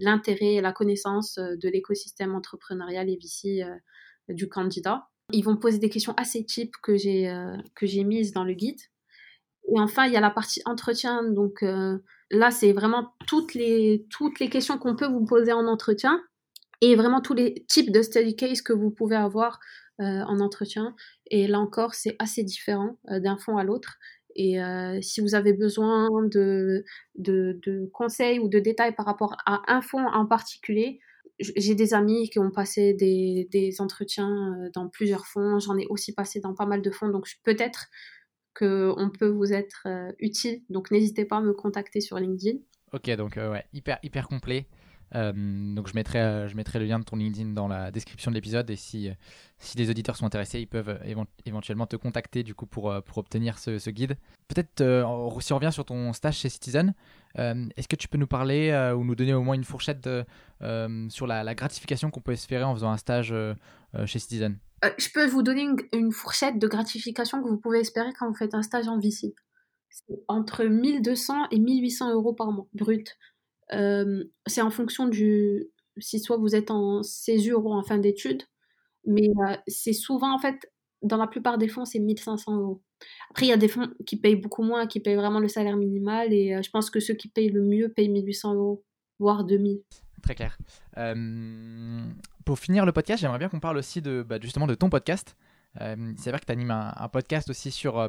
l'intérêt 0.00 0.54
et 0.56 0.60
la 0.60 0.70
connaissance 0.70 1.36
de 1.38 1.68
l'écosystème 1.70 2.34
entrepreneurial 2.34 3.08
et 3.08 3.16
VC 3.16 3.64
du 4.28 4.50
candidat. 4.50 5.08
Ils 5.32 5.42
vont 5.42 5.56
poser 5.56 5.78
des 5.78 5.88
questions 5.88 6.12
assez 6.18 6.44
types 6.44 6.74
que 6.82 6.94
j'ai 6.98 7.32
que 7.74 7.86
j'ai 7.86 8.04
mises 8.04 8.32
dans 8.32 8.44
le 8.44 8.52
guide. 8.52 8.80
Et 9.74 9.80
enfin, 9.80 10.04
il 10.04 10.12
y 10.12 10.16
a 10.18 10.20
la 10.20 10.28
partie 10.28 10.60
entretien. 10.66 11.22
Donc 11.22 11.64
là, 12.30 12.50
c'est 12.50 12.74
vraiment 12.74 13.14
toutes 13.26 13.54
les 13.54 14.06
toutes 14.10 14.40
les 14.40 14.50
questions 14.50 14.76
qu'on 14.76 14.94
peut 14.94 15.08
vous 15.08 15.24
poser 15.24 15.54
en 15.54 15.66
entretien 15.66 16.20
et 16.82 16.94
vraiment 16.94 17.22
tous 17.22 17.34
les 17.34 17.64
types 17.66 17.92
de 17.92 18.02
study 18.02 18.36
case 18.36 18.60
que 18.60 18.74
vous 18.74 18.90
pouvez 18.90 19.16
avoir 19.16 19.58
en 20.00 20.40
entretien. 20.40 20.94
Et 21.30 21.46
là 21.46 21.58
encore, 21.58 21.94
c'est 21.94 22.16
assez 22.18 22.42
différent 22.42 22.98
euh, 23.10 23.20
d'un 23.20 23.36
fond 23.36 23.56
à 23.56 23.64
l'autre. 23.64 23.98
Et 24.36 24.62
euh, 24.62 25.00
si 25.02 25.20
vous 25.20 25.34
avez 25.34 25.52
besoin 25.52 26.08
de, 26.26 26.84
de, 27.16 27.90
conseils 27.92 28.38
ou 28.38 28.48
de 28.48 28.58
détails 28.58 28.94
par 28.94 29.06
rapport 29.06 29.36
à 29.44 29.62
un 29.72 29.82
fonds 29.82 30.06
en 30.06 30.26
particulier, 30.26 31.00
j'ai 31.40 31.74
des 31.74 31.94
amis 31.94 32.28
qui 32.28 32.38
ont 32.38 32.50
passé 32.50 32.94
des, 32.94 33.48
des 33.50 33.80
entretiens 33.80 34.70
dans 34.74 34.88
plusieurs 34.88 35.26
fonds. 35.26 35.58
J'en 35.58 35.76
ai 35.78 35.86
aussi 35.88 36.12
passé 36.12 36.38
dans 36.38 36.54
pas 36.54 36.66
mal 36.66 36.82
de 36.82 36.90
fonds. 36.90 37.08
Donc 37.08 37.26
peut-être 37.44 37.88
qu'on 38.54 39.10
peut 39.18 39.28
vous 39.28 39.52
être 39.52 39.86
utile. 40.18 40.62
Donc 40.68 40.90
n'hésitez 40.90 41.24
pas 41.24 41.38
à 41.38 41.40
me 41.40 41.54
contacter 41.54 42.00
sur 42.00 42.18
LinkedIn. 42.18 42.58
Ok, 42.92 43.10
donc 43.16 43.36
ouais, 43.36 43.64
hyper, 43.72 43.98
hyper 44.02 44.28
complet. 44.28 44.66
Euh, 45.14 45.32
donc 45.74 45.88
je 45.88 45.94
mettrai, 45.94 46.20
euh, 46.20 46.48
je 46.48 46.56
mettrai 46.56 46.78
le 46.78 46.84
lien 46.84 46.98
de 46.98 47.04
ton 47.04 47.16
LinkedIn 47.16 47.50
dans 47.50 47.68
la 47.68 47.90
description 47.90 48.30
de 48.30 48.36
l'épisode 48.36 48.70
et 48.70 48.76
si, 48.76 49.08
euh, 49.08 49.14
si 49.58 49.76
les 49.76 49.90
auditeurs 49.90 50.16
sont 50.16 50.26
intéressés, 50.26 50.60
ils 50.60 50.68
peuvent 50.68 50.98
éventuellement 51.44 51.86
te 51.86 51.96
contacter 51.96 52.42
du 52.42 52.54
coup 52.54 52.66
pour, 52.66 52.86
obtenir 53.16 53.58
ce, 53.58 53.90
guide. 53.90 54.16
Peut-être 54.48 54.78
si 55.40 55.52
on 55.52 55.56
revient 55.56 55.72
sur 55.72 55.84
ton 55.84 56.12
stage 56.12 56.38
chez 56.38 56.48
Citizen, 56.48 56.94
est-ce 57.36 57.88
que 57.88 57.96
tu 57.96 58.08
peux 58.08 58.18
nous 58.18 58.26
parler 58.26 58.72
ou 58.96 59.04
nous 59.04 59.14
donner 59.14 59.34
au 59.34 59.42
moins 59.42 59.54
une 59.54 59.64
fourchette 59.64 60.08
sur 61.08 61.26
la, 61.26 61.54
gratification 61.54 62.10
qu'on 62.10 62.20
peut 62.20 62.32
espérer 62.32 62.64
en 62.64 62.74
faisant 62.74 62.90
un 62.90 62.96
stage 62.96 63.34
chez 64.06 64.18
Citizen? 64.18 64.58
Je 64.96 65.08
peux 65.12 65.26
vous 65.26 65.42
donner 65.42 65.68
une, 65.92 66.12
fourchette 66.12 66.58
de 66.58 66.66
gratification 66.66 67.42
que 67.42 67.48
vous 67.48 67.58
pouvez 67.58 67.80
espérer 67.80 68.12
quand 68.18 68.28
vous 68.28 68.36
faites 68.36 68.54
un 68.54 68.62
stage 68.62 68.88
en 68.88 68.98
VC. 68.98 69.34
Entre 70.28 70.64
1200 70.64 71.48
et 71.50 71.58
1800 71.58 72.12
euros 72.12 72.32
par 72.32 72.50
mois, 72.52 72.66
brut. 72.72 73.18
Euh, 73.72 74.24
c'est 74.46 74.62
en 74.62 74.70
fonction 74.70 75.08
du. 75.08 75.68
Si 75.98 76.20
soit 76.20 76.36
vous 76.36 76.54
êtes 76.54 76.70
en 76.70 77.02
césure 77.02 77.64
ou 77.64 77.72
en 77.72 77.82
fin 77.82 77.98
d'études, 77.98 78.42
mais 79.06 79.28
euh, 79.28 79.56
c'est 79.66 79.92
souvent, 79.92 80.34
en 80.34 80.38
fait, 80.38 80.70
dans 81.02 81.16
la 81.16 81.26
plupart 81.26 81.58
des 81.58 81.68
fonds, 81.68 81.84
c'est 81.84 81.98
1500 81.98 82.56
euros. 82.56 82.82
Après, 83.30 83.46
il 83.46 83.48
y 83.48 83.52
a 83.52 83.56
des 83.56 83.68
fonds 83.68 83.90
qui 84.06 84.16
payent 84.16 84.36
beaucoup 84.36 84.62
moins, 84.62 84.86
qui 84.86 85.00
payent 85.00 85.16
vraiment 85.16 85.40
le 85.40 85.48
salaire 85.48 85.76
minimal, 85.76 86.32
et 86.32 86.54
euh, 86.54 86.62
je 86.62 86.70
pense 86.70 86.90
que 86.90 87.00
ceux 87.00 87.14
qui 87.14 87.28
payent 87.28 87.50
le 87.50 87.62
mieux 87.62 87.88
payent 87.88 88.08
1800 88.08 88.54
euros, 88.54 88.84
voire 89.18 89.44
2000. 89.44 89.82
Très 90.22 90.34
clair. 90.34 90.58
pour 92.44 92.58
finir 92.58 92.86
le 92.86 92.92
podcast, 92.92 93.20
j'aimerais 93.20 93.38
bien 93.38 93.48
qu'on 93.48 93.60
parle 93.60 93.78
aussi 93.78 94.00
de, 94.00 94.22
bah, 94.22 94.38
justement 94.40 94.66
de 94.66 94.74
ton 94.74 94.90
podcast. 94.90 95.36
Euh, 95.80 96.12
c'est 96.16 96.30
vrai 96.30 96.40
que 96.40 96.46
tu 96.46 96.52
animes 96.52 96.72
un, 96.72 97.08
podcast 97.08 97.48
aussi 97.48 97.70
sur 97.70 97.98
euh, 97.98 98.08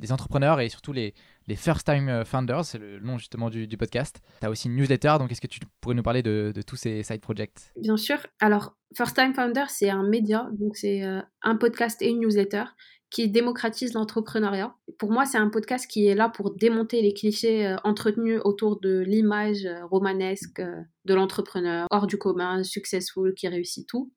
les 0.00 0.12
entrepreneurs 0.12 0.60
et 0.60 0.68
surtout 0.68 0.92
les, 0.92 1.14
les 1.48 1.56
First 1.56 1.86
Time 1.86 2.08
euh, 2.08 2.24
Founders, 2.24 2.64
c'est 2.64 2.78
le 2.78 3.00
nom 3.00 3.18
justement 3.18 3.50
du, 3.50 3.66
podcast. 3.76 4.20
Tu 4.40 4.46
as 4.46 4.50
aussi 4.50 4.68
une 4.68 4.76
newsletter, 4.76 5.16
donc 5.18 5.32
est-ce 5.32 5.40
que 5.40 5.46
tu 5.46 5.60
pourrais 5.80 5.94
nous 5.94 6.02
parler 6.02 6.22
de, 6.22 6.52
de 6.54 6.62
tous 6.62 6.76
ces 6.76 7.02
side 7.02 7.20
projects? 7.20 7.72
Bien 7.76 7.96
sûr. 7.96 8.18
Alors, 8.40 8.76
First 8.96 9.16
Time 9.16 9.34
Founders, 9.34 9.70
c'est 9.70 9.90
un 9.90 10.02
média, 10.02 10.48
donc 10.52 10.76
c'est 10.76 11.02
un 11.02 11.56
podcast 11.56 12.00
et 12.02 12.08
une 12.08 12.20
newsletter 12.20 12.64
qui 13.08 13.28
démocratise 13.28 13.94
l'entrepreneuriat. 13.94 14.74
Pour 14.98 15.10
moi, 15.10 15.24
c'est 15.24 15.38
un 15.38 15.48
podcast 15.48 15.90
qui 15.90 16.06
est 16.06 16.14
là 16.14 16.28
pour 16.28 16.54
démonter 16.54 17.02
les 17.02 17.12
clichés 17.12 17.74
entretenus 17.82 18.40
autour 18.44 18.78
de 18.80 19.00
l'image 19.00 19.66
romanesque 19.90 20.60
de 21.04 21.14
l'entrepreneur, 21.14 21.86
hors 21.90 22.06
du 22.06 22.18
commun, 22.18 22.62
successful, 22.62 23.34
qui 23.34 23.48
réussit 23.48 23.88
tout 23.88 24.12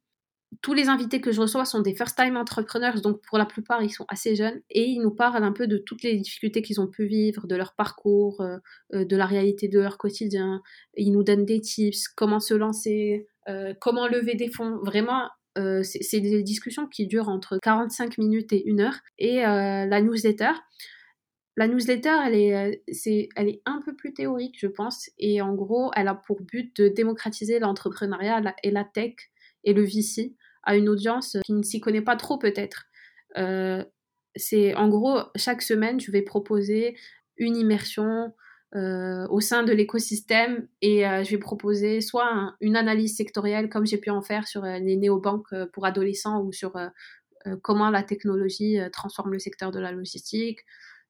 tous 0.61 0.73
les 0.73 0.89
invités 0.89 1.21
que 1.21 1.31
je 1.31 1.41
reçois 1.41 1.65
sont 1.65 1.81
des 1.81 1.95
first-time 1.95 2.37
entrepreneurs, 2.37 3.01
donc 3.01 3.21
pour 3.21 3.37
la 3.37 3.45
plupart, 3.45 3.81
ils 3.83 3.89
sont 3.89 4.05
assez 4.07 4.35
jeunes 4.35 4.61
et 4.69 4.83
ils 4.83 4.99
nous 4.99 5.13
parlent 5.13 5.43
un 5.43 5.51
peu 5.51 5.67
de 5.67 5.77
toutes 5.77 6.03
les 6.03 6.17
difficultés 6.17 6.61
qu'ils 6.61 6.81
ont 6.81 6.87
pu 6.87 7.05
vivre, 7.05 7.47
de 7.47 7.55
leur 7.55 7.73
parcours, 7.75 8.41
euh, 8.41 8.57
euh, 8.93 9.05
de 9.05 9.15
la 9.15 9.25
réalité 9.25 9.67
de 9.67 9.79
leur 9.79 9.97
quotidien. 9.97 10.61
Ils 10.95 11.11
nous 11.11 11.23
donnent 11.23 11.45
des 11.45 11.61
tips, 11.61 12.07
comment 12.09 12.39
se 12.39 12.53
lancer, 12.53 13.27
euh, 13.47 13.73
comment 13.79 14.07
lever 14.07 14.35
des 14.35 14.49
fonds. 14.49 14.77
Vraiment, 14.83 15.29
c'est 15.55 16.19
des 16.19 16.41
discussions 16.41 16.87
qui 16.87 17.05
durent 17.05 17.29
entre 17.29 17.59
45 17.61 18.17
minutes 18.17 18.51
et 18.53 18.65
une 18.65 18.81
heure. 18.81 18.97
Et 19.19 19.41
la 19.41 20.01
newsletter, 20.01 20.49
la 21.57 21.67
newsletter, 21.67 22.15
elle 22.25 22.33
est, 22.33 22.83
elle 23.35 23.49
est 23.49 23.61
un 23.67 23.79
peu 23.85 23.95
plus 23.95 24.15
théorique, 24.15 24.55
je 24.57 24.65
pense. 24.65 25.11
Et 25.19 25.43
en 25.43 25.53
gros, 25.53 25.91
elle 25.95 26.07
a 26.07 26.15
pour 26.15 26.41
but 26.41 26.75
de 26.75 26.87
démocratiser 26.87 27.59
l'entrepreneuriat 27.59 28.41
et 28.63 28.71
la 28.71 28.83
tech 28.83 29.13
et 29.63 29.73
le 29.73 29.83
VC 29.83 30.33
à 30.63 30.75
une 30.75 30.89
audience 30.89 31.37
qui 31.45 31.53
ne 31.53 31.63
s'y 31.63 31.79
connaît 31.79 32.01
pas 32.01 32.15
trop 32.15 32.37
peut-être. 32.37 32.85
Euh, 33.37 33.83
c'est 34.35 34.73
en 34.75 34.89
gros, 34.89 35.19
chaque 35.35 35.61
semaine, 35.61 35.99
je 35.99 36.11
vais 36.11 36.21
proposer 36.21 36.97
une 37.37 37.55
immersion 37.55 38.33
euh, 38.75 39.27
au 39.29 39.39
sein 39.39 39.63
de 39.63 39.71
l'écosystème 39.71 40.67
et 40.81 41.07
euh, 41.07 41.23
je 41.23 41.31
vais 41.31 41.37
proposer 41.37 42.01
soit 42.01 42.55
une 42.59 42.75
analyse 42.75 43.15
sectorielle 43.15 43.69
comme 43.69 43.85
j'ai 43.85 43.99
pu 43.99 44.09
en 44.09 44.21
faire 44.21 44.47
sur 44.47 44.63
les 44.63 44.95
néobanques 44.97 45.53
pour 45.73 45.85
adolescents 45.85 46.41
ou 46.41 46.51
sur 46.51 46.73
comment 47.61 47.89
la 47.89 48.03
technologie 48.03 48.79
transforme 48.93 49.33
le 49.33 49.39
secteur 49.39 49.71
de 49.71 49.79
la 49.79 49.91
logistique, 49.91 50.61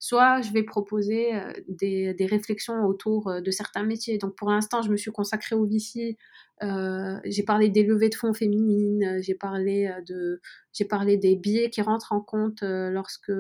soit 0.06 0.42
je 0.42 0.52
vais 0.52 0.64
proposer 0.64 1.32
des, 1.70 2.14
des, 2.14 2.26
réflexions 2.26 2.86
autour 2.86 3.42
de 3.42 3.52
certains 3.52 3.84
métiers. 3.84 4.18
Donc 4.18 4.36
pour 4.36 4.50
l'instant, 4.50 4.82
je 4.82 4.90
me 4.90 4.98
suis 4.98 5.12
consacrée 5.12 5.56
au 5.56 5.66
VC 5.66 6.18
euh, 6.64 7.20
j'ai 7.26 7.44
parlé 7.44 7.70
des 7.70 7.84
levées 7.84 8.10
de 8.10 8.16
fonds 8.16 8.34
féminines, 8.34 9.04
euh, 9.04 9.22
j'ai 9.22 9.34
parlé 9.34 9.92
euh, 10.10 11.18
des 11.18 11.36
billets 11.36 11.70
qui 11.70 11.82
rentrent 11.82 12.14
en 12.14 12.22
compte 12.22 12.62
lorsque 12.62 13.32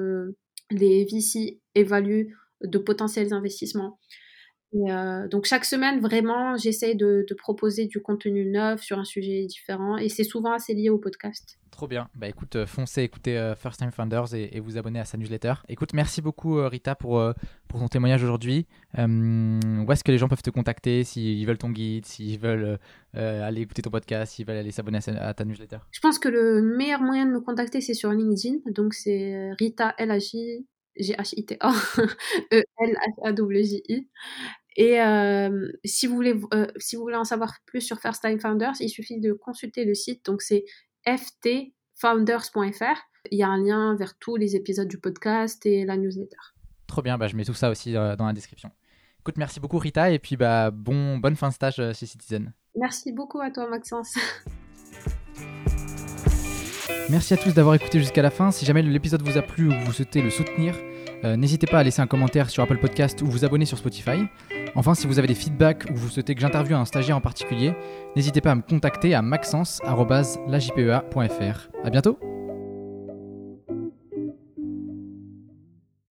les 0.71 1.05
VC 1.05 1.61
évaluent 1.75 2.35
de 2.61 2.77
potentiels 2.77 3.33
investissements. 3.33 3.99
Donc 4.73 5.45
chaque 5.45 5.65
semaine, 5.65 5.99
vraiment, 5.99 6.57
j'essaye 6.57 6.95
de, 6.95 7.25
proposer 7.37 7.87
du 7.87 8.01
contenu 8.01 8.45
neuf 8.45 8.81
sur 8.81 8.99
un 8.99 9.03
sujet 9.03 9.45
différent 9.45 9.97
et 9.97 10.09
c'est 10.09 10.23
souvent 10.23 10.53
assez 10.53 10.73
lié 10.73 10.89
au 10.89 10.97
podcast. 10.97 11.57
Trop 11.71 11.87
bien. 11.87 12.07
Bah 12.13 12.27
écoute, 12.27 12.55
euh, 12.55 12.67
foncez 12.67 13.01
écoutez 13.01 13.35
euh, 13.35 13.55
First 13.55 13.79
Time 13.79 13.91
Founders 13.91 14.35
et, 14.35 14.59
vous 14.59 14.77
abonnez 14.77 14.99
à 14.99 15.05
sa 15.05 15.17
newsletter. 15.17 15.55
Écoute, 15.67 15.93
merci 15.93 16.21
beaucoup 16.21 16.59
euh, 16.59 16.67
Rita 16.67 16.93
pour, 16.93 17.19
pour 17.67 17.79
ton 17.79 17.87
témoignage 17.87 18.23
aujourd'hui. 18.23 18.67
où 18.95 19.91
est-ce 19.91 20.03
que 20.03 20.11
les 20.11 20.19
gens 20.19 20.27
peuvent 20.27 20.43
te 20.43 20.51
contacter 20.51 21.03
s'ils 21.03 21.45
veulent 21.47 21.57
ton 21.57 21.71
guide, 21.71 22.05
s'ils 22.05 22.39
veulent 22.39 22.77
aller 23.15 23.61
écouter 23.61 23.81
ton 23.81 23.89
podcast, 23.89 24.33
s'ils 24.33 24.45
veulent 24.45 24.57
aller 24.57 24.71
s'abonner 24.71 24.99
à, 25.19 25.33
ta 25.33 25.45
newsletter? 25.45 25.79
Je 25.91 25.99
pense 25.99 26.19
que 26.19 26.29
le 26.29 26.61
meilleur 26.61 27.01
moyen 27.01 27.25
de 27.25 27.31
me 27.31 27.41
contacter, 27.41 27.81
c'est 27.81 27.95
sur 27.95 28.11
LinkedIn. 28.11 28.59
Donc 28.67 28.93
c'est 28.93 29.51
Rita 29.59 29.95
L-H-I. 29.97 30.67
G-H-I-T-A, 30.99 31.71
E-L-H-A-W-J-I. 32.51 34.07
Et 34.75 34.99
si, 35.85 36.07
vous 36.07 36.15
voulez, 36.15 36.39
si 36.77 36.95
vous 36.95 37.03
voulez 37.03 37.15
en 37.15 37.23
savoir 37.23 37.53
plus 37.65 37.81
sur 37.81 37.99
First 37.99 38.23
Time 38.23 38.39
Founders, 38.39 38.73
il 38.79 38.89
suffit 38.89 39.19
de 39.19 39.33
consulter 39.33 39.85
le 39.85 39.93
site. 39.93 40.25
Donc 40.25 40.41
c'est 40.41 40.65
ftfounders.fr. 41.05 43.01
Il 43.31 43.37
y 43.37 43.43
a 43.43 43.47
un 43.47 43.57
lien 43.57 43.95
vers 43.95 44.17
tous 44.17 44.35
les 44.35 44.55
épisodes 44.55 44.87
du 44.87 44.97
podcast 44.97 45.65
et 45.65 45.85
la 45.85 45.97
newsletter. 45.97 46.37
Trop 46.87 47.01
bien, 47.01 47.17
bah, 47.17 47.27
je 47.27 47.35
mets 47.35 47.45
tout 47.45 47.53
ça 47.53 47.69
aussi 47.69 47.95
euh, 47.95 48.15
dans 48.15 48.25
la 48.25 48.33
description. 48.33 48.69
Écoute, 49.21 49.37
merci 49.37 49.59
beaucoup 49.59 49.77
Rita 49.77 50.11
et 50.11 50.19
puis 50.19 50.35
bah, 50.35 50.71
bon, 50.71 51.17
bonne 51.17 51.35
fin 51.35 51.49
de 51.49 51.53
stage 51.53 51.79
euh, 51.79 51.93
chez 51.93 52.05
Citizen. 52.05 52.53
Merci 52.75 53.13
beaucoup 53.13 53.39
à 53.39 53.51
toi 53.51 53.69
Maxence. 53.69 54.15
Merci 57.09 57.33
à 57.33 57.37
tous 57.37 57.53
d'avoir 57.53 57.75
écouté 57.75 57.99
jusqu'à 57.99 58.21
la 58.21 58.31
fin. 58.31 58.51
Si 58.51 58.65
jamais 58.65 58.81
l'épisode 58.81 59.21
vous 59.21 59.37
a 59.37 59.41
plu 59.41 59.69
ou 59.69 59.73
vous 59.85 59.93
souhaitez 59.93 60.21
le 60.21 60.29
soutenir, 60.29 60.75
euh, 61.23 61.35
n'hésitez 61.35 61.67
pas 61.67 61.79
à 61.79 61.83
laisser 61.83 62.01
un 62.01 62.07
commentaire 62.07 62.49
sur 62.49 62.63
Apple 62.63 62.77
Podcast 62.77 63.21
ou 63.21 63.27
vous 63.27 63.45
abonner 63.45 63.65
sur 63.65 63.77
Spotify. 63.77 64.25
Enfin, 64.75 64.95
si 64.95 65.07
vous 65.07 65.19
avez 65.19 65.27
des 65.27 65.35
feedbacks 65.35 65.85
ou 65.91 65.95
vous 65.95 66.09
souhaitez 66.09 66.35
que 66.35 66.41
j'interviewe 66.41 66.75
un 66.75 66.85
stagiaire 66.85 67.17
en 67.17 67.21
particulier, 67.21 67.73
n'hésitez 68.15 68.41
pas 68.41 68.51
à 68.51 68.55
me 68.55 68.61
contacter 68.61 69.13
à 69.13 69.21
maxence.lajpea.fr. 69.21 71.69
A 71.83 71.89
bientôt 71.89 72.17